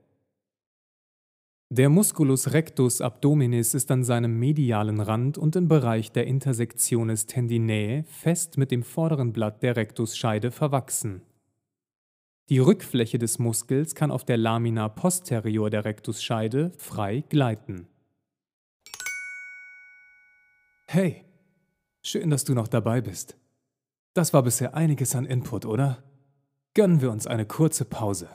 Der 1.78 1.90
Musculus 1.90 2.54
rectus 2.54 3.02
abdominis 3.02 3.74
ist 3.74 3.92
an 3.92 4.06
seinem 4.06 4.40
medialen 4.40 5.02
Rand 5.02 5.38
und 5.38 5.58
im 5.58 5.68
Bereich 5.68 6.10
der 6.10 6.26
Intersektionis 6.26 7.26
tendinae 7.26 8.06
fest 8.06 8.58
mit 8.58 8.72
dem 8.72 8.82
vorderen 8.82 9.34
Blatt 9.34 9.62
der 9.62 9.76
Rektusscheide 9.76 10.52
verwachsen. 10.52 11.22
Die 12.48 12.60
Rückfläche 12.60 13.20
des 13.20 13.40
Muskels 13.40 13.94
kann 13.94 14.10
auf 14.10 14.24
der 14.24 14.38
Lamina 14.38 14.88
posterior 14.88 15.70
der 15.70 15.84
Rektusscheide 15.84 16.72
frei 16.78 17.26
gleiten. 17.28 17.90
Hey, 20.88 21.26
schön, 22.02 22.30
dass 22.30 22.46
du 22.46 22.54
noch 22.54 22.70
dabei 22.70 23.02
bist. 23.02 23.36
Das 24.14 24.32
war 24.32 24.44
bisher 24.44 24.76
einiges 24.76 25.14
an 25.14 25.26
Input, 25.26 25.66
oder? 25.66 26.06
Gönnen 26.74 27.02
wir 27.02 27.12
uns 27.12 27.28
eine 27.28 27.46
kurze 27.46 27.84
Pause. 27.84 28.30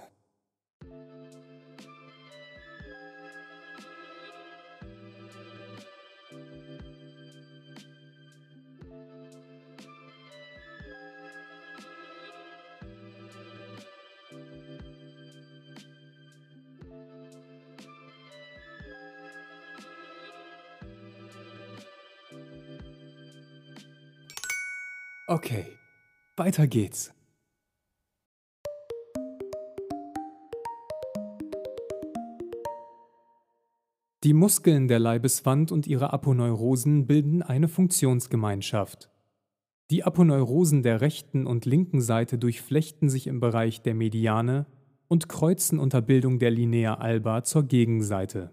Weiter 26.41 26.67
geht's. 26.67 27.13
Die 34.25 34.33
Muskeln 34.33 34.89
der 34.89 34.99
Leibeswand 34.99 35.71
und 35.71 35.87
ihre 35.87 36.13
Aponeurosen 36.13 37.07
bilden 37.07 37.43
eine 37.43 37.69
Funktionsgemeinschaft. 37.69 39.11
Die 39.91 40.03
Aponeurosen 40.03 40.83
der 40.83 41.03
rechten 41.03 41.47
und 41.47 41.67
linken 41.67 42.01
Seite 42.01 42.39
durchflechten 42.39 43.11
sich 43.11 43.27
im 43.27 43.41
Bereich 43.41 43.83
der 43.83 43.95
Mediane 43.95 44.67
und 45.09 45.29
kreuzen 45.29 45.79
unter 45.79 46.01
Bildung 46.01 46.39
der 46.39 46.51
Linea 46.51 46.95
alba 46.95 47.45
zur 47.45 47.65
Gegenseite. 47.65 48.51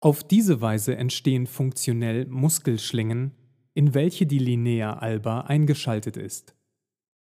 Auf 0.00 0.22
diese 0.22 0.60
Weise 0.60 0.96
entstehen 0.96 1.48
funktionell 1.48 2.26
Muskelschlingen, 2.26 3.32
in 3.76 3.92
welche 3.92 4.24
die 4.26 4.38
Linea 4.38 4.94
alba 4.94 5.42
eingeschaltet 5.42 6.16
ist. 6.16 6.56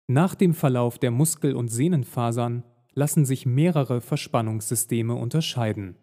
Nach 0.05 0.35
dem 0.35 0.53
Verlauf 0.53 0.99
der 0.99 1.09
Muskel- 1.09 1.55
und 1.55 1.69
Sehnenfasern 1.69 2.63
lassen 2.93 3.25
sich 3.25 3.47
mehrere 3.47 4.01
Verspannungssysteme 4.01 5.15
unterscheiden. 5.15 5.95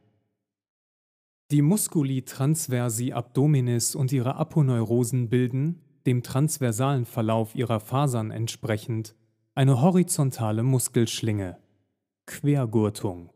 Die 1.52 1.62
Musculi 1.62 2.22
transversi 2.22 3.12
abdominis 3.12 3.94
und 3.94 4.10
ihre 4.10 4.34
Aponeurosen 4.34 5.28
bilden, 5.28 5.82
dem 6.04 6.24
transversalen 6.24 7.04
Verlauf 7.04 7.54
ihrer 7.54 7.78
Fasern 7.78 8.32
entsprechend, 8.32 9.14
eine 9.54 9.80
horizontale 9.80 10.64
Muskelschlinge, 10.64 11.58
Quergurtung. 12.26 13.30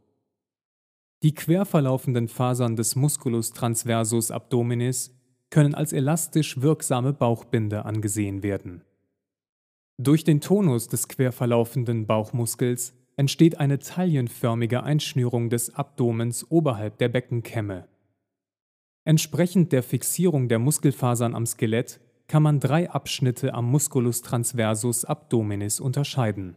Die 1.22 1.32
quer 1.32 1.64
verlaufenden 1.64 2.26
Fasern 2.26 2.74
des 2.74 2.96
Musculus 2.96 3.52
transversus 3.52 4.32
abdominis 4.32 5.14
können 5.54 5.76
als 5.76 5.92
elastisch 5.92 6.60
wirksame 6.62 7.12
Bauchbinde 7.12 7.84
angesehen 7.84 8.42
werden. 8.42 8.82
Durch 10.02 10.24
den 10.24 10.40
Tonus 10.40 10.88
des 10.88 11.06
quer 11.06 11.30
verlaufenden 11.30 12.08
Bauchmuskels 12.08 12.92
entsteht 13.16 13.60
eine 13.60 13.78
taillenförmige 13.78 14.82
Einschnürung 14.82 15.50
des 15.50 15.72
Abdomens 15.72 16.50
oberhalb 16.50 16.98
der 16.98 17.08
Beckenkämme. 17.08 17.86
Entsprechend 19.04 19.70
der 19.70 19.84
Fixierung 19.84 20.48
der 20.48 20.58
Muskelfasern 20.58 21.36
am 21.36 21.46
Skelett 21.46 22.00
kann 22.26 22.42
man 22.42 22.58
drei 22.58 22.90
Abschnitte 22.90 23.54
am 23.54 23.70
Musculus 23.70 24.22
transversus 24.22 25.04
abdominis 25.04 25.78
unterscheiden. 25.78 26.56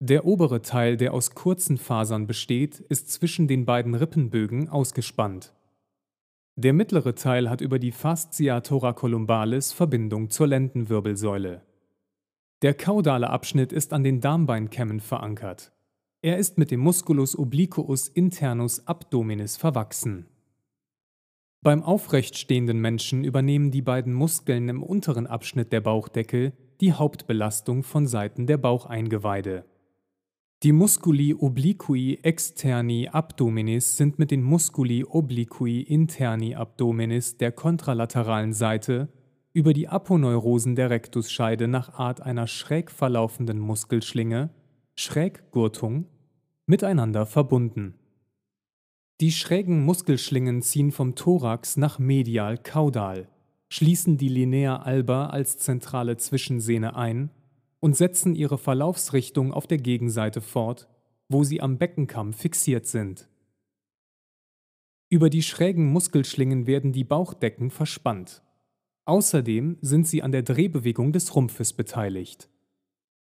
Der 0.00 0.24
obere 0.24 0.62
Teil, 0.62 0.96
der 0.96 1.12
aus 1.12 1.34
kurzen 1.34 1.76
Fasern 1.76 2.26
besteht, 2.26 2.80
ist 2.80 3.12
zwischen 3.12 3.48
den 3.48 3.66
beiden 3.66 3.94
Rippenbögen 3.94 4.70
ausgespannt. 4.70 5.52
Der 6.56 6.74
mittlere 6.74 7.14
Teil 7.14 7.48
hat 7.48 7.62
über 7.62 7.78
die 7.78 7.92
Fascia 7.92 8.60
thoracolumbalis 8.60 9.72
Verbindung 9.72 10.28
zur 10.28 10.48
Lendenwirbelsäule. 10.48 11.62
Der 12.60 12.74
kaudale 12.74 13.30
Abschnitt 13.30 13.72
ist 13.72 13.94
an 13.94 14.04
den 14.04 14.20
Darmbeinkämmen 14.20 15.00
verankert. 15.00 15.72
Er 16.20 16.36
ist 16.36 16.58
mit 16.58 16.70
dem 16.70 16.80
Musculus 16.80 17.38
obliquus 17.38 18.06
internus 18.06 18.86
abdominis 18.86 19.56
verwachsen. 19.56 20.26
Beim 21.62 21.82
aufrecht 21.82 22.36
stehenden 22.36 22.80
Menschen 22.80 23.24
übernehmen 23.24 23.70
die 23.70 23.82
beiden 23.82 24.12
Muskeln 24.12 24.68
im 24.68 24.82
unteren 24.82 25.26
Abschnitt 25.26 25.72
der 25.72 25.80
Bauchdecke 25.80 26.52
die 26.80 26.92
Hauptbelastung 26.92 27.82
von 27.82 28.06
Seiten 28.06 28.46
der 28.46 28.58
Baucheingeweide. 28.58 29.64
Die 30.62 30.70
Musculi 30.70 31.34
obliqui 31.34 32.20
externi 32.22 33.08
abdominis 33.08 33.96
sind 33.96 34.20
mit 34.20 34.30
den 34.30 34.44
Musculi 34.44 35.04
obliqui 35.04 35.80
interni 35.80 36.54
abdominis 36.54 37.36
der 37.36 37.50
kontralateralen 37.50 38.52
Seite 38.52 39.08
über 39.52 39.72
die 39.72 39.88
Aponeurosen 39.88 40.76
der 40.76 40.88
Rektusscheide 40.88 41.66
nach 41.66 41.94
Art 41.94 42.20
einer 42.20 42.46
schräg 42.46 42.92
verlaufenden 42.92 43.58
Muskelschlinge, 43.58 44.50
Schräggurtung, 44.94 46.06
miteinander 46.66 47.26
verbunden. 47.26 47.94
Die 49.20 49.32
schrägen 49.32 49.84
Muskelschlingen 49.84 50.62
ziehen 50.62 50.92
vom 50.92 51.16
Thorax 51.16 51.76
nach 51.76 51.98
medial 51.98 52.56
kaudal, 52.56 53.26
schließen 53.68 54.16
die 54.16 54.28
Linea 54.28 54.76
alba 54.76 55.26
als 55.26 55.58
zentrale 55.58 56.18
Zwischensehne 56.18 56.94
ein 56.94 57.30
und 57.82 57.96
setzen 57.96 58.36
ihre 58.36 58.58
Verlaufsrichtung 58.58 59.52
auf 59.52 59.66
der 59.66 59.78
Gegenseite 59.78 60.40
fort, 60.40 60.88
wo 61.28 61.42
sie 61.42 61.60
am 61.60 61.78
Beckenkamm 61.78 62.32
fixiert 62.32 62.86
sind. 62.86 63.28
Über 65.08 65.28
die 65.28 65.42
schrägen 65.42 65.86
Muskelschlingen 65.86 66.68
werden 66.68 66.92
die 66.92 67.02
Bauchdecken 67.02 67.70
verspannt. 67.70 68.42
Außerdem 69.04 69.78
sind 69.80 70.06
sie 70.06 70.22
an 70.22 70.30
der 70.30 70.44
Drehbewegung 70.44 71.12
des 71.12 71.34
Rumpfes 71.34 71.72
beteiligt. 71.72 72.48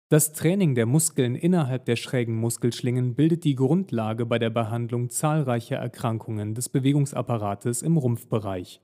Das 0.09 0.33
Training 0.33 0.75
der 0.75 0.85
Muskeln 0.85 1.33
innerhalb 1.33 1.85
der 1.85 1.95
schrägen 1.95 2.35
Muskelschlingen 2.35 3.15
bildet 3.15 3.45
die 3.45 3.55
Grundlage 3.55 4.27
bei 4.27 4.37
der 4.37 4.51
Behandlung 4.51 5.09
zahlreicher 5.09 5.77
Erkrankungen 5.77 6.53
des 6.53 6.69
Bewegungsapparates 6.69 7.81
im 7.81 7.97
Rumpfbereich, 7.97 8.81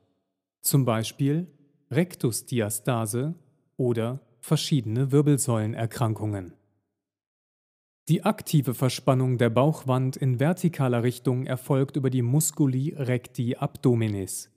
zum 0.62 0.84
Beispiel 0.84 1.46
Rektusdiastase 1.92 3.36
oder 3.78 4.22
verschiedene 4.42 5.12
Wirbelsäulenerkrankungen. 5.12 6.54
Die 8.10 8.24
aktive 8.24 8.74
Verspannung 8.74 9.38
der 9.38 9.52
Bauchwand 9.52 10.18
in 10.18 10.40
vertikaler 10.40 11.04
Richtung 11.04 11.46
erfolgt 11.46 11.96
über 11.96 12.10
die 12.10 12.24
Musculi 12.24 12.96
recti 12.98 13.56
abdominis. 13.56 14.50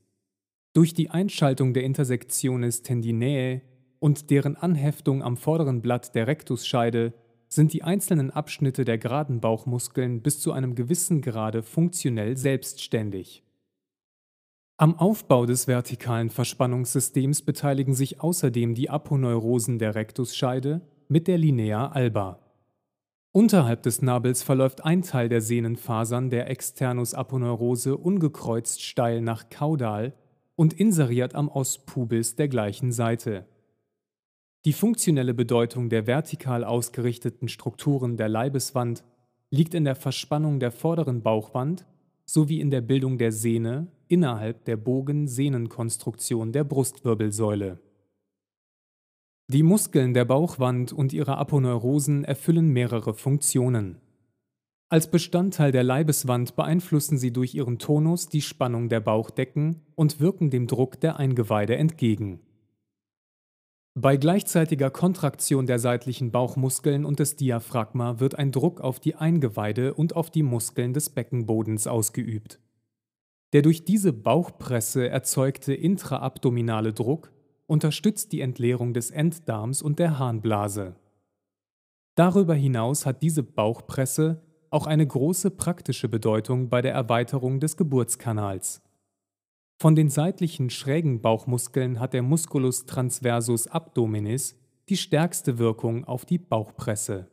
Durch 0.73 0.95
die 0.95 1.11
Einschaltung 1.11 1.75
der 1.75 1.85
Intersektionis 1.85 2.83
tendinae 2.83 3.61
und 3.99 4.31
deren 4.31 4.57
Anheftung 4.57 5.23
am 5.23 5.37
vorderen 5.37 5.83
Blatt 5.83 6.15
der 6.15 6.27
Rektusscheide 6.27 7.13
sind 7.47 7.75
die 7.75 7.83
einzelnen 7.83 8.31
Abschnitte 8.31 8.87
der 8.87 8.97
geraden 8.97 9.41
Bauchmuskeln 9.41 10.23
bis 10.23 10.41
zu 10.41 10.53
einem 10.53 10.75
gewissen 10.75 11.21
Grade 11.21 11.63
funktionell 11.63 12.39
selbstständig. 12.39 13.43
Am 14.83 14.99
Aufbau 14.99 15.47
des 15.47 15.69
vertikalen 15.69 16.29
Verspannungssystems 16.29 17.43
beteiligen 17.43 17.95
sich 17.95 18.21
außerdem 18.21 18.75
die 18.75 18.91
Aponeurosen 18.91 19.79
der 19.79 19.95
Rektusscheide 19.95 20.81
mit 21.07 21.29
der 21.29 21.39
Linea 21.39 21.93
alba. 21.93 22.41
Unterhalb 23.31 23.85
des 23.85 24.03
Nabels 24.03 24.43
verläuft 24.43 24.85
ein 24.85 25.03
Teil 25.03 25.29
der 25.29 25.41
Sehnenfasern 25.41 26.31
der 26.31 26.51
Externus 26.51 27.15
aponeurose 27.15 27.97
ungekreuzt 27.97 28.83
steil 28.83 29.21
nach 29.21 29.51
kaudal 29.51 30.15
und 30.57 30.73
inseriert 30.73 31.37
am 31.37 31.49
Ospubis 31.49 32.35
der 32.35 32.49
gleichen 32.49 32.91
Seite. 32.91 33.47
Die 34.65 34.73
funktionelle 34.73 35.33
Bedeutung 35.33 35.91
der 35.91 36.09
vertikal 36.09 36.65
ausgerichteten 36.65 37.47
Strukturen 37.47 38.17
der 38.17 38.29
Leibeswand 38.29 39.05
liegt 39.49 39.75
in 39.75 39.85
der 39.85 39.95
Verspannung 39.95 40.59
der 40.59 40.73
vorderen 40.73 41.23
Bauchwand 41.23 41.87
sowie 42.25 42.61
in 42.61 42.73
der 42.73 42.81
Bildung 42.81 43.17
der 43.17 43.31
Sehne 43.31 43.87
innerhalb 44.13 44.67
der 44.67 44.77
Bogen-Sehnenkonstruktion 44.77 46.53
der 46.53 46.65
Brustwirbelsäule. 46.65 47.81
Die 49.49 49.63
Muskeln 49.63 50.13
der 50.13 50.27
Bauchwand 50.27 50.93
und 50.93 51.15
ihre 51.15 51.39
Aponeurosen 51.39 52.23
erfüllen 52.23 52.69
mehrere 52.69 53.15
Funktionen. 53.15 54.03
Als 54.91 55.11
Bestandteil 55.11 55.73
der 55.73 55.83
Leibeswand 55.83 56.57
beeinflussen 56.57 57.17
sie 57.17 57.33
durch 57.33 57.55
ihren 57.55 57.79
Tonus 57.79 58.29
die 58.29 58.43
Spannung 58.43 58.91
der 58.91 59.01
Bauchdecken 59.01 59.81
und 59.95 60.21
wirken 60.21 60.51
dem 60.51 60.67
Druck 60.67 61.01
der 61.01 61.17
Eingeweide 61.17 61.77
entgegen. 61.77 62.41
Bei 63.95 64.17
gleichzeitiger 64.17 64.91
Kontraktion 64.91 65.67
der 65.67 65.79
seitlichen 65.79 66.31
Bauchmuskeln 66.31 67.07
und 67.07 67.19
des 67.19 67.37
Diaphragma 67.37 68.21
wird 68.21 68.39
ein 68.39 68.53
Druck 68.53 68.81
auf 68.81 69.01
die 69.01 69.15
Eingeweide 69.15 69.95
und 69.95 70.17
auf 70.17 70.31
die 70.31 70.43
Muskeln 70.43 70.93
des 70.93 71.11
Beckenbodens 71.11 71.87
ausgeübt. 71.87 72.62
Der 73.53 73.63
durch 73.63 73.85
diese 73.85 74.13
Bauchpresse 74.13 75.09
erzeugte 75.09 75.75
intraabdominale 75.75 76.93
Druck 76.93 77.33
unterstützt 77.67 78.33
die 78.33 78.41
Entleerung 78.41 78.95
des 78.95 79.11
Enddarms 79.11 79.83
und 79.83 79.99
der 79.99 80.19
Harnblase. 80.19 80.97
Darüber 82.15 82.55
hinaus 82.55 83.07
hat 83.07 83.23
diese 83.23 83.43
Bauchpresse 83.43 84.43
auch 84.71 84.87
eine 84.87 85.07
große 85.07 85.51
praktische 85.51 86.09
Bedeutung 86.09 86.69
bei 86.69 86.81
der 86.81 86.93
Erweiterung 86.93 87.61
des 87.61 87.77
Geburtskanals. 87.77 88.83
Von 89.79 89.95
den 89.95 90.09
seitlichen 90.11 90.71
schrägen 90.71 91.21
Bauchmuskeln 91.21 92.01
hat 92.01 92.15
der 92.15 92.23
Musculus 92.23 92.87
transversus 92.87 93.67
abdominis 93.67 94.57
die 94.89 94.97
stärkste 94.97 95.59
Wirkung 95.59 96.05
auf 96.05 96.25
die 96.25 96.39
Bauchpresse. 96.39 97.29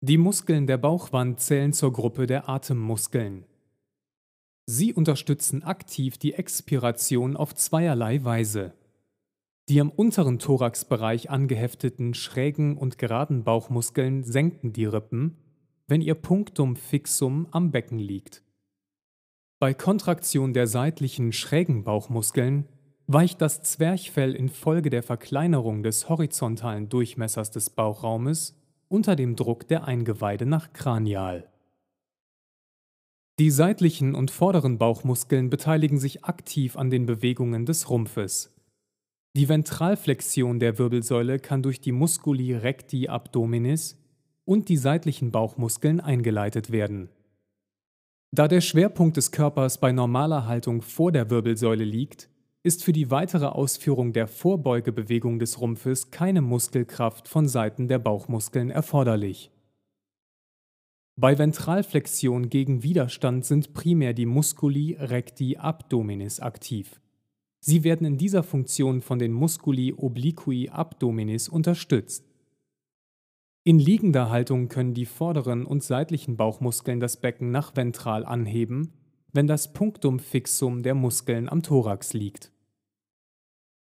Die 0.00 0.18
Muskeln 0.18 0.66
der 0.66 0.78
Bauchwand 0.78 1.40
zählen 1.40 1.72
zur 1.72 1.92
Gruppe 1.92 2.26
der 2.26 2.48
Atemmuskeln. 2.48 3.46
Sie 4.66 4.94
unterstützen 4.94 5.62
aktiv 5.62 6.16
die 6.16 6.34
Expiration 6.34 7.36
auf 7.36 7.54
zweierlei 7.54 8.24
Weise. 8.24 8.72
Die 9.68 9.80
am 9.80 9.90
unteren 9.90 10.38
Thoraxbereich 10.38 11.30
angehefteten 11.30 12.14
schrägen 12.14 12.76
und 12.76 12.98
geraden 12.98 13.44
Bauchmuskeln 13.44 14.24
senken 14.24 14.72
die 14.72 14.84
Rippen, 14.84 15.36
wenn 15.86 16.00
ihr 16.00 16.14
Punktum 16.14 16.76
fixum 16.76 17.46
am 17.50 17.70
Becken 17.70 17.98
liegt. 17.98 18.42
Bei 19.58 19.72
Kontraktion 19.72 20.52
der 20.52 20.66
seitlichen 20.66 21.32
schrägen 21.32 21.84
Bauchmuskeln 21.84 22.66
weicht 23.06 23.40
das 23.40 23.62
Zwerchfell 23.62 24.34
infolge 24.34 24.90
der 24.90 25.02
Verkleinerung 25.02 25.82
des 25.82 26.08
horizontalen 26.08 26.88
Durchmessers 26.88 27.50
des 27.50 27.70
Bauchraumes 27.70 28.58
unter 28.88 29.16
dem 29.16 29.36
Druck 29.36 29.68
der 29.68 29.84
Eingeweide 29.84 30.46
nach 30.46 30.72
kranial. 30.72 31.50
Die 33.40 33.50
seitlichen 33.50 34.14
und 34.14 34.30
vorderen 34.30 34.78
Bauchmuskeln 34.78 35.50
beteiligen 35.50 35.98
sich 35.98 36.24
aktiv 36.24 36.76
an 36.76 36.88
den 36.88 37.04
Bewegungen 37.04 37.66
des 37.66 37.90
Rumpfes. 37.90 38.54
Die 39.36 39.48
Ventralflexion 39.48 40.60
der 40.60 40.78
Wirbelsäule 40.78 41.40
kann 41.40 41.60
durch 41.60 41.80
die 41.80 41.90
Musculi 41.90 42.54
recti 42.54 43.08
abdominis 43.08 44.00
und 44.44 44.68
die 44.68 44.76
seitlichen 44.76 45.32
Bauchmuskeln 45.32 45.98
eingeleitet 45.98 46.70
werden. 46.70 47.08
Da 48.30 48.46
der 48.46 48.60
Schwerpunkt 48.60 49.16
des 49.16 49.32
Körpers 49.32 49.78
bei 49.78 49.90
normaler 49.90 50.46
Haltung 50.46 50.80
vor 50.80 51.10
der 51.10 51.28
Wirbelsäule 51.30 51.84
liegt, 51.84 52.28
ist 52.62 52.84
für 52.84 52.92
die 52.92 53.10
weitere 53.10 53.46
Ausführung 53.46 54.12
der 54.12 54.28
Vorbeugebewegung 54.28 55.40
des 55.40 55.60
Rumpfes 55.60 56.12
keine 56.12 56.40
Muskelkraft 56.40 57.26
von 57.26 57.48
Seiten 57.48 57.88
der 57.88 57.98
Bauchmuskeln 57.98 58.70
erforderlich. 58.70 59.50
Bei 61.16 61.38
Ventralflexion 61.38 62.50
gegen 62.50 62.82
Widerstand 62.82 63.44
sind 63.44 63.72
primär 63.72 64.14
die 64.14 64.26
Musculi 64.26 64.96
recti 64.98 65.56
abdominis 65.56 66.40
aktiv. 66.40 67.00
Sie 67.60 67.84
werden 67.84 68.04
in 68.04 68.18
dieser 68.18 68.42
Funktion 68.42 69.00
von 69.00 69.20
den 69.20 69.32
Musculi 69.32 69.94
obliqui 69.96 70.70
abdominis 70.70 71.48
unterstützt. 71.48 72.26
In 73.62 73.78
liegender 73.78 74.28
Haltung 74.28 74.68
können 74.68 74.92
die 74.92 75.06
vorderen 75.06 75.64
und 75.64 75.84
seitlichen 75.84 76.36
Bauchmuskeln 76.36 76.98
das 76.98 77.20
Becken 77.20 77.52
nach 77.52 77.76
ventral 77.76 78.26
anheben, 78.26 78.92
wenn 79.32 79.46
das 79.46 79.72
Punktum 79.72 80.18
fixum 80.18 80.82
der 80.82 80.94
Muskeln 80.94 81.48
am 81.48 81.62
Thorax 81.62 82.12
liegt 82.12 82.53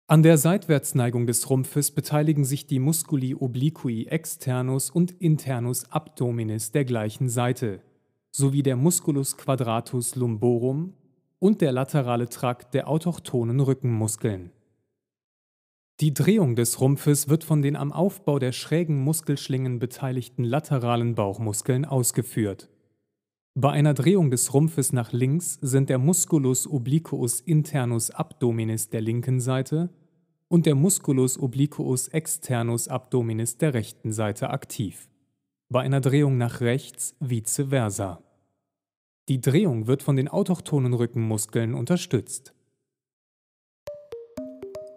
An 0.08 0.22
der 0.22 0.38
Seitwärtsneigung 0.38 1.26
des 1.26 1.50
Rumpfes 1.50 1.90
beteiligen 1.90 2.46
sich 2.46 2.68
die 2.68 2.78
Musculi 2.78 3.34
obliqui 3.34 4.06
externus 4.06 4.92
und 4.92 5.10
internus 5.20 5.92
abdominis 5.92 6.72
der 6.72 6.86
gleichen 6.86 7.28
Seite, 7.28 7.82
sowie 8.30 8.62
der 8.62 8.76
Musculus 8.76 9.36
quadratus 9.36 10.16
lumborum 10.16 10.94
und 11.40 11.60
der 11.62 11.72
laterale 11.72 12.30
Trakt 12.30 12.76
der 12.76 12.88
autochthonen 12.88 13.60
Rückenmuskeln. 13.60 14.52
Die 16.02 16.14
Drehung 16.14 16.56
des 16.56 16.80
Rumpfes 16.80 17.28
wird 17.28 17.44
von 17.44 17.64
den 17.64 17.76
am 17.76 17.92
Aufbau 17.92 18.38
der 18.38 18.52
schrägen 18.52 19.04
Muskelschlingen 19.04 19.80
beteiligten 19.80 20.44
lateralen 20.44 21.16
Bauchmuskeln 21.16 21.84
ausgeführt. 21.84 22.70
Bei 23.58 23.72
einer 23.72 23.94
Drehung 23.94 24.32
des 24.32 24.54
Rumpfes 24.54 24.92
nach 24.92 25.14
links 25.14 25.58
sind 25.62 25.90
der 25.90 25.98
Musculus 25.98 26.68
obliquus 26.68 27.40
internus 27.40 28.12
abdominis 28.12 28.90
der 28.90 29.00
linken 29.00 29.40
Seite 29.40 29.90
und 30.50 30.66
der 30.66 30.76
Musculus 30.76 31.40
obliquus 31.40 32.10
externus 32.10 32.90
abdominis 32.90 33.58
der 33.58 33.74
rechten 33.74 34.12
Seite 34.12 34.50
aktiv. 34.50 35.08
Bei 35.70 35.80
einer 35.80 36.02
Drehung 36.02 36.38
nach 36.38 36.60
rechts 36.60 37.16
vice 37.22 37.68
versa. 37.70 38.22
Die 39.30 39.40
Drehung 39.40 39.88
wird 39.88 40.04
von 40.04 40.18
den 40.18 40.28
autochthonen 40.28 40.94
Rückenmuskeln 40.94 41.76
unterstützt. 41.76 42.54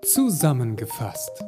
Zusammengefasst. 0.02 1.44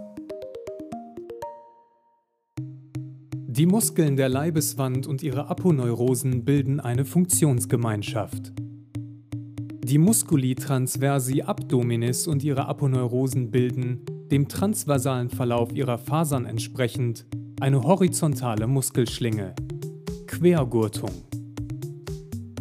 Die 3.61 3.67
Muskeln 3.67 4.17
der 4.17 4.31
Leibeswand 4.31 5.07
und 5.07 5.23
ihre 5.23 5.51
Aponeurosen 5.51 6.47
bilden 6.47 6.81
eine 6.81 7.05
Funktionsgemeinschaft. 7.05 8.55
Die 9.85 9.99
Musculi 9.99 10.55
transversi 10.55 11.43
abdominis 11.43 12.27
und 12.27 12.43
ihre 12.43 12.65
Aponeurosen 12.69 13.51
bilden, 13.51 14.01
dem 14.31 14.49
transversalen 14.49 15.29
Verlauf 15.29 15.75
ihrer 15.75 15.99
Fasern 15.99 16.47
entsprechend, 16.47 17.27
eine 17.61 17.83
horizontale 17.83 18.67
Muskelschlinge. 18.67 19.55
Quergurtung. 20.27 21.30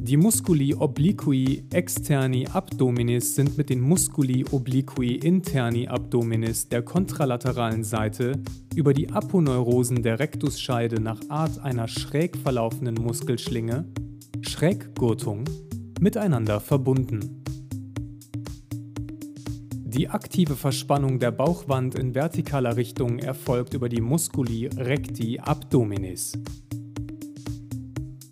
Die 0.10 0.18
Musculi 0.18 0.74
obliqui 0.74 1.66
externi 1.72 2.48
abdominis 2.48 3.36
sind 3.36 3.60
mit 3.60 3.70
den 3.70 3.80
Musculi 3.80 4.44
obliqui 4.50 5.18
interni 5.18 5.88
abdominis 5.88 6.68
der 6.68 6.82
kontralateralen 6.82 7.84
Seite 7.84 8.32
über 8.74 8.96
die 8.96 9.12
Aponeurosen 9.12 10.02
der 10.02 10.18
Rektusscheide 10.18 11.00
nach 11.00 11.20
Art 11.30 11.60
einer 11.60 11.88
schräg 11.88 12.38
verlaufenden 12.38 12.96
Muskelschlinge, 12.96 13.86
Schräggurtung, 14.42 15.44
miteinander 16.00 16.60
verbunden. 16.60 17.44
Die 19.86 20.10
aktive 20.10 20.56
Verspannung 20.56 21.20
der 21.20 21.30
Bauchwand 21.30 21.94
in 21.94 22.14
vertikaler 22.14 22.78
Richtung 22.78 23.20
erfolgt 23.20 23.76
über 23.76 23.90
die 23.90 24.02
Musculi 24.02 24.72
recti 24.76 25.40
abdominis. 25.40 26.34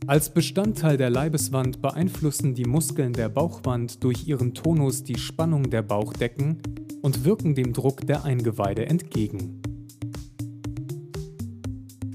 Als 0.08 0.30
Bestandteil 0.30 0.96
der 0.96 1.10
Leibeswand 1.10 1.82
beeinflussen 1.82 2.56
die 2.56 2.64
Muskeln 2.64 3.12
der 3.12 3.28
Bauchwand 3.28 4.06
durch 4.06 4.26
ihren 4.26 4.54
Tonus 4.54 5.04
die 5.04 5.18
Spannung 5.18 5.70
der 5.70 5.82
Bauchdecken 5.82 6.62
und 7.02 7.26
wirken 7.26 7.56
dem 7.56 7.74
Druck 7.74 8.08
der 8.08 8.24
Eingeweide 8.24 8.86
entgegen. 8.86 9.62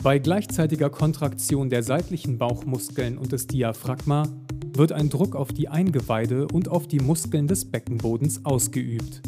Bei 0.03 0.19
gleichzeitiger 0.19 0.89
Kontraktion 0.89 1.69
der 1.69 1.83
seitlichen 1.83 2.39
Bauchmuskeln 2.39 3.19
und 3.19 3.31
des 3.31 3.47
Diaphragma 3.47 4.27
wird 4.75 4.93
ein 4.93 5.11
Druck 5.11 5.37
auf 5.37 5.53
die 5.53 5.69
Eingeweide 5.69 6.49
und 6.49 6.69
auf 6.69 6.89
die 6.89 7.01
Muskeln 7.01 7.47
des 7.47 7.71
Beckenbodens 7.71 8.47
ausgeübt. 8.47 9.21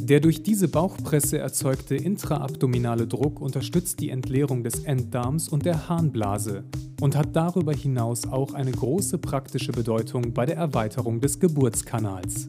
Der 0.00 0.20
durch 0.20 0.44
diese 0.44 0.68
Bauchpresse 0.68 1.38
erzeugte 1.38 1.96
intraabdominale 1.96 3.08
Druck 3.08 3.40
unterstützt 3.40 3.98
die 3.98 4.10
Entleerung 4.10 4.62
des 4.62 4.84
Enddarms 4.84 5.48
und 5.48 5.66
der 5.66 5.88
Harnblase 5.88 6.62
und 7.00 7.16
hat 7.16 7.34
darüber 7.34 7.72
hinaus 7.72 8.26
auch 8.26 8.54
eine 8.54 8.72
große 8.72 9.18
praktische 9.18 9.72
Bedeutung 9.72 10.32
bei 10.32 10.46
der 10.46 10.56
Erweiterung 10.56 11.20
des 11.20 11.38
Geburtskanals. 11.38 12.46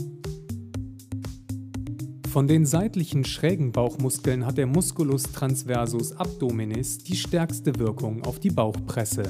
Von 2.29 2.47
den 2.47 2.65
seitlichen 2.65 3.25
schrägen 3.25 3.71
Bauchmuskeln 3.71 4.45
hat 4.45 4.57
der 4.57 4.67
Musculus 4.67 5.23
transversus 5.23 6.11
abdominis 6.11 6.99
die 6.99 7.15
stärkste 7.15 7.79
Wirkung 7.79 8.23
auf 8.25 8.39
die 8.39 8.51
Bauchpresse. 8.51 9.23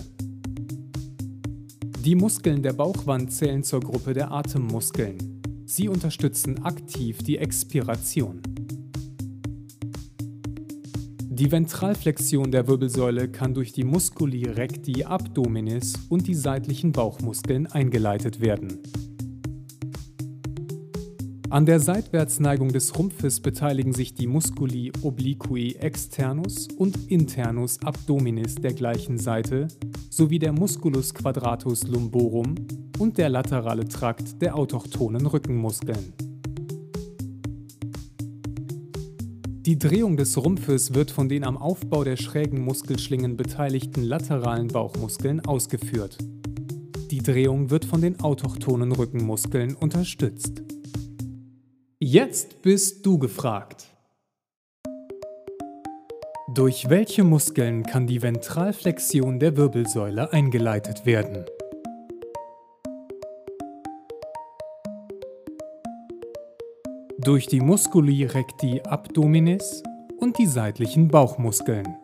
Die 2.03 2.15
Muskeln 2.15 2.63
der 2.63 2.73
Bauchwand 2.73 3.31
zählen 3.31 3.63
zur 3.63 3.79
Gruppe 3.79 4.13
der 4.13 4.31
Atemmuskeln. 4.31 5.41
Sie 5.65 5.89
unterstützen 5.89 6.63
aktiv 6.63 7.19
die 7.19 7.37
Expiration. 7.37 8.41
Die 11.37 11.51
Ventralflexion 11.51 12.49
der 12.49 12.67
Wirbelsäule 12.67 13.29
kann 13.29 13.53
durch 13.53 13.71
die 13.71 13.83
Musculi 13.83 14.45
recti 14.45 15.03
abdominis 15.03 15.93
und 16.09 16.25
die 16.25 16.33
seitlichen 16.33 16.93
Bauchmuskeln 16.93 17.67
eingeleitet 17.67 18.41
werden. 18.41 18.79
An 21.51 21.67
der 21.67 21.79
Seitwärtsneigung 21.79 22.69
des 22.69 22.97
Rumpfes 22.97 23.39
beteiligen 23.39 23.93
sich 23.93 24.15
die 24.15 24.25
Musculi 24.25 24.91
obliqui 25.03 25.75
externus 25.75 26.69
und 26.75 27.11
internus 27.11 27.83
abdominis 27.83 28.55
der 28.55 28.73
gleichen 28.73 29.19
Seite 29.19 29.67
sowie 30.09 30.39
der 30.39 30.53
Musculus 30.53 31.13
quadratus 31.13 31.83
lumborum 31.83 32.55
und 32.97 33.19
der 33.19 33.29
laterale 33.29 33.85
Trakt 33.85 34.41
der 34.41 34.55
autochthonen 34.55 35.27
Rückenmuskeln. 35.27 36.26
Die 39.67 39.77
Drehung 39.77 40.15
des 40.15 40.37
Rumpfes 40.37 40.93
wird 40.93 41.11
von 41.11 41.27
den 41.27 41.43
am 41.43 41.57
Aufbau 41.57 42.05
der 42.05 42.15
schrägen 42.15 42.63
Muskelschlingen 42.63 43.35
beteiligten 43.35 44.01
lateralen 44.01 44.69
Bauchmuskeln 44.69 45.45
ausgeführt. 45.45 46.17
Die 47.11 47.17
Drehung 47.17 47.69
wird 47.69 47.83
von 47.83 47.99
den 47.99 48.21
autochthonen 48.21 48.93
Rückenmuskeln 48.93 49.75
unterstützt. 49.75 50.63
Jetzt 51.99 52.61
bist 52.61 53.05
du 53.05 53.19
gefragt. 53.19 53.87
Durch 56.55 56.89
welche 56.89 57.25
Muskeln 57.25 57.83
kann 57.83 58.07
die 58.07 58.21
Ventralflexion 58.21 59.37
der 59.37 59.57
Wirbelsäule 59.57 60.31
eingeleitet 60.31 61.05
werden? 61.05 61.43
Durch 67.27 67.45
die 67.45 67.59
Musculi 67.59 68.23
recti 68.23 68.81
abdominis 68.83 69.83
und 70.17 70.37
die 70.37 70.45
seitlichen 70.45 71.09
Bauchmuskeln. 71.09 71.97